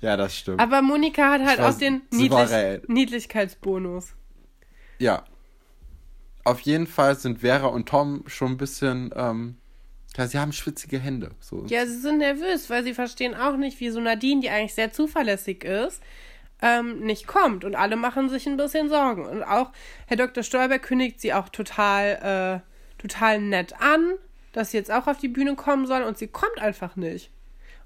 [0.00, 0.60] Ja, das stimmt.
[0.60, 2.82] Aber Monika hat halt auch den Niedlich.
[2.88, 4.14] Niedlichkeitsbonus.
[4.98, 5.22] Ja.
[6.42, 9.56] Auf jeden Fall sind Vera und Tom schon ein bisschen, ähm,
[10.16, 11.30] ja, sie haben schwitzige Hände.
[11.40, 11.64] So.
[11.68, 14.92] Ja, sie sind nervös, weil sie verstehen auch nicht, wie so Nadine, die eigentlich sehr
[14.92, 16.02] zuverlässig ist,
[16.60, 17.64] ähm, nicht kommt.
[17.64, 19.26] Und alle machen sich ein bisschen Sorgen.
[19.26, 19.70] Und auch
[20.06, 20.42] Herr Dr.
[20.42, 24.14] Stolberg kündigt sie auch total, äh, total nett an,
[24.52, 26.02] dass sie jetzt auch auf die Bühne kommen soll.
[26.02, 27.30] Und sie kommt einfach nicht.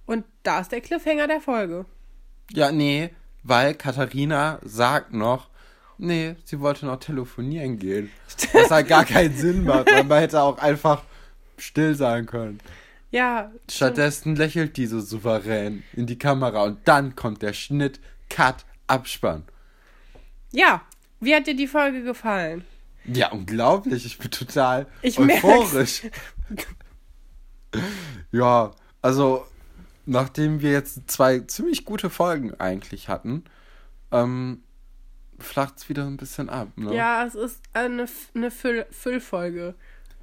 [0.07, 1.85] Und da ist der Cliffhanger der Folge.
[2.51, 3.11] Ja, nee,
[3.43, 5.49] weil Katharina sagt noch,
[5.99, 8.11] nee, sie wollte noch telefonieren gehen.
[8.53, 11.03] Was halt gar keinen Sinn macht, man hätte auch einfach
[11.59, 12.61] still sein können.
[13.11, 18.01] Ja, Stattdessen lächelt die so souverän in die Kamera und dann kommt der Schnitt,
[18.31, 19.45] Cut, Abspann.
[20.51, 20.83] ja.
[21.25, 22.65] Wie hat dir die Folge gefallen?
[23.05, 26.03] Ja, unglaublich, ich bin total Ich euphorisch.
[28.33, 29.47] ja, also
[30.07, 33.45] nachdem wir jetzt zwei ziemlich gute Folgen eigentlich hatten,
[34.11, 34.63] ähm,
[35.39, 36.69] flacht es wieder ein bisschen ab.
[36.77, 36.95] Ne?
[36.95, 39.75] Ja, es ist eine, eine Füll Füllfolge.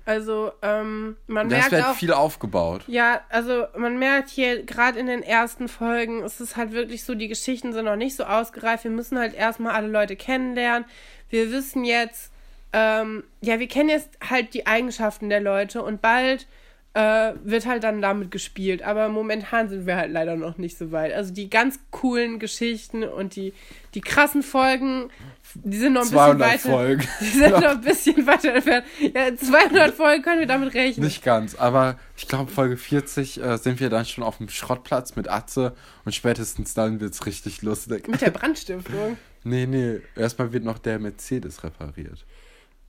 [0.09, 1.93] Also, ähm, man das merkt wird auch.
[1.93, 2.81] viel aufgebaut.
[2.87, 7.13] Ja, also man merkt hier gerade in den ersten Folgen, es ist halt wirklich so,
[7.13, 8.85] die Geschichten sind noch nicht so ausgereift.
[8.85, 10.85] Wir müssen halt erstmal alle Leute kennenlernen.
[11.29, 12.31] Wir wissen jetzt,
[12.73, 16.47] ähm, ja, wir kennen jetzt halt die Eigenschaften der Leute und bald
[16.93, 18.81] äh, wird halt dann damit gespielt.
[18.81, 21.13] Aber momentan sind wir halt leider noch nicht so weit.
[21.13, 23.53] Also die ganz coolen Geschichten und die,
[23.93, 25.09] die krassen Folgen,
[25.55, 26.69] die sind noch ein bisschen 200 weiter.
[26.69, 27.07] Folgen.
[27.21, 28.85] Die sind noch ein bisschen weiter entfernt.
[28.99, 31.05] Ja, 200 Folgen können wir damit rechnen.
[31.05, 35.15] Nicht ganz, aber ich glaube, Folge 40 äh, sind wir dann schon auf dem Schrottplatz
[35.15, 35.75] mit Atze
[36.05, 38.07] und spätestens dann wird es richtig lustig.
[38.07, 39.17] Mit der Brandstiftung.
[39.43, 42.25] Nee, nee, erstmal wird noch der Mercedes repariert.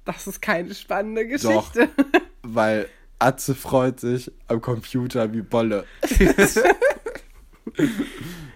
[0.04, 1.88] Das ist keine spannende Geschichte.
[2.42, 2.88] Weil
[3.20, 5.84] Atze freut sich am Computer wie Bolle.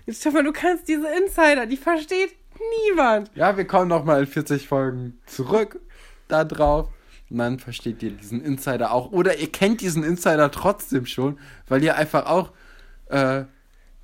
[0.08, 2.34] Stefan, du kannst diese Insider, die versteht
[2.86, 3.30] niemand.
[3.34, 5.80] Ja, wir kommen nochmal in 40 Folgen zurück
[6.28, 6.88] da drauf.
[7.30, 9.12] Und dann versteht ihr diesen Insider auch.
[9.12, 11.38] Oder ihr kennt diesen Insider trotzdem schon,
[11.68, 12.52] weil ihr einfach auch
[13.06, 13.44] äh,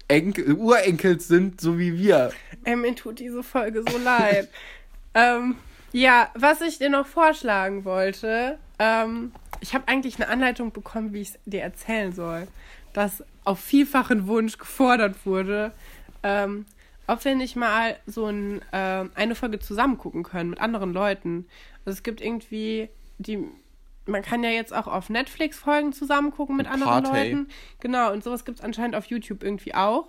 [0.08, 2.32] Enkel, Urenkels sind, so wie wir.
[2.64, 4.48] Ey, mir tut diese Folge so leid.
[5.14, 5.56] ähm,
[5.93, 11.20] ja, was ich dir noch vorschlagen wollte, ähm, ich habe eigentlich eine Anleitung bekommen, wie
[11.20, 12.47] ich es dir erzählen soll,
[12.93, 15.72] das auf vielfachen Wunsch gefordert wurde,
[16.22, 16.66] ähm,
[17.07, 21.47] ob wir nicht mal so ein, ähm, eine Folge zusammen gucken können mit anderen Leuten.
[21.84, 22.88] Also es gibt irgendwie
[23.18, 23.45] die,
[24.07, 27.32] man kann ja jetzt auch auf Netflix Folgen zusammen gucken mit anderen Partey.
[27.32, 27.49] Leuten.
[27.80, 30.09] Genau, und sowas gibt es anscheinend auf YouTube irgendwie auch.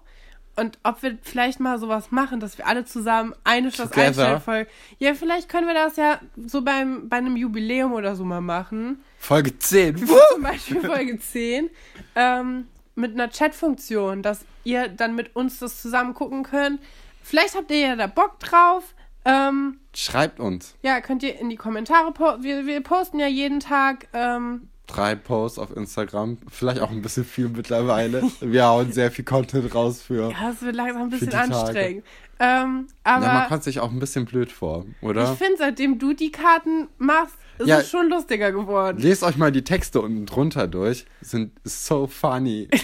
[0.61, 4.07] Und ob wir vielleicht mal sowas machen, dass wir alle zusammen eine Schloss Together.
[4.07, 4.69] einstellen Folge.
[4.99, 9.03] Ja, vielleicht können wir das ja so beim, bei einem Jubiläum oder so mal machen.
[9.17, 9.97] Folge 10.
[9.97, 11.71] Zum Beispiel Folge 10.
[12.15, 16.79] Ähm, mit einer Chat-Funktion, dass ihr dann mit uns das zusammen gucken könnt.
[17.23, 18.93] Vielleicht habt ihr ja da Bock drauf.
[19.25, 20.75] Ähm, Schreibt uns.
[20.83, 22.43] ja, könnt ihr in die Kommentare posten.
[22.43, 24.07] Wir, wir posten ja jeden Tag.
[24.13, 26.37] Ähm, Drei Posts auf Instagram.
[26.49, 28.23] Vielleicht auch ein bisschen viel mittlerweile.
[28.41, 30.31] Wir hauen sehr viel Content raus für.
[30.31, 32.03] ja, es wird langsam ein bisschen anstrengend.
[32.39, 35.31] Ähm, aber Ja, man kommt sich auch ein bisschen blöd vor, oder?
[35.33, 37.79] ich finde, seitdem du die Karten machst, ist Ja.
[37.79, 38.97] es schon lustiger geworden.
[38.99, 41.05] Lest euch mal die Texte unten drunter durch.
[41.21, 42.67] Sind so funny.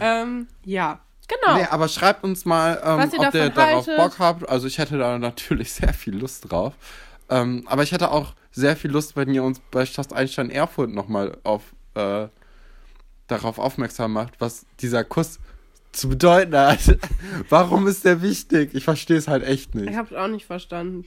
[0.00, 1.56] Ähm, ja, genau.
[1.56, 3.86] Nee, aber schreibt uns mal, ähm, ihr ob ihr darauf.
[3.86, 4.48] Bock habt.
[4.48, 6.72] Also ich hätte da natürlich sehr viel Lust drauf.
[7.28, 10.90] Ähm, aber ich hätte auch sehr viel Lust, wenn ihr uns bei Schloss Einstein Erfurt
[10.90, 11.62] nochmal auf,
[11.94, 12.28] äh,
[13.26, 15.38] darauf aufmerksam macht, was dieser Kuss
[15.92, 16.98] zu bedeuten hat.
[17.48, 18.74] Warum ist der wichtig?
[18.74, 19.90] Ich verstehe es halt echt nicht.
[19.90, 21.04] ich habe es auch nicht verstanden.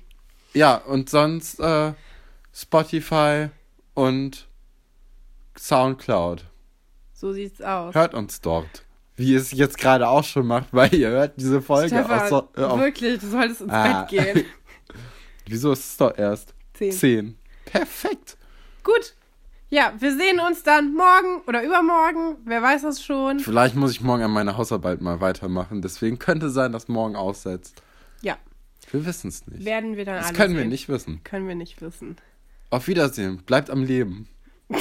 [0.54, 1.94] Ja, und sonst äh,
[2.54, 3.50] Spotify
[3.94, 4.48] und
[5.58, 6.46] Soundcloud.
[7.14, 7.94] So sieht's aus.
[7.96, 8.84] Hört uns dort.
[9.16, 12.80] Wie es jetzt gerade auch schon macht, weil ihr hört diese Folge Stefan, so, äh,
[12.80, 14.02] wirklich, du solltest ins Ah.
[14.04, 14.46] Bett gehen.
[15.50, 16.92] Wieso ist es doch erst Zehn.
[16.92, 17.38] 10?
[17.66, 18.38] Perfekt.
[18.84, 19.14] Gut.
[19.70, 22.38] Ja, wir sehen uns dann morgen oder übermorgen.
[22.46, 23.40] Wer weiß das schon.
[23.40, 25.82] Vielleicht muss ich morgen an meiner Hausarbeit mal weitermachen.
[25.82, 27.82] Deswegen könnte sein, dass morgen aussetzt.
[28.22, 28.38] Ja.
[28.92, 29.66] Wir wissen es nicht.
[29.66, 30.70] Werden wir dann das können wir sehen.
[30.70, 31.22] nicht wissen.
[31.26, 32.16] Können wir nicht wissen.
[32.70, 33.40] Auf Wiedersehen.
[33.46, 34.30] Bleibt am Leben.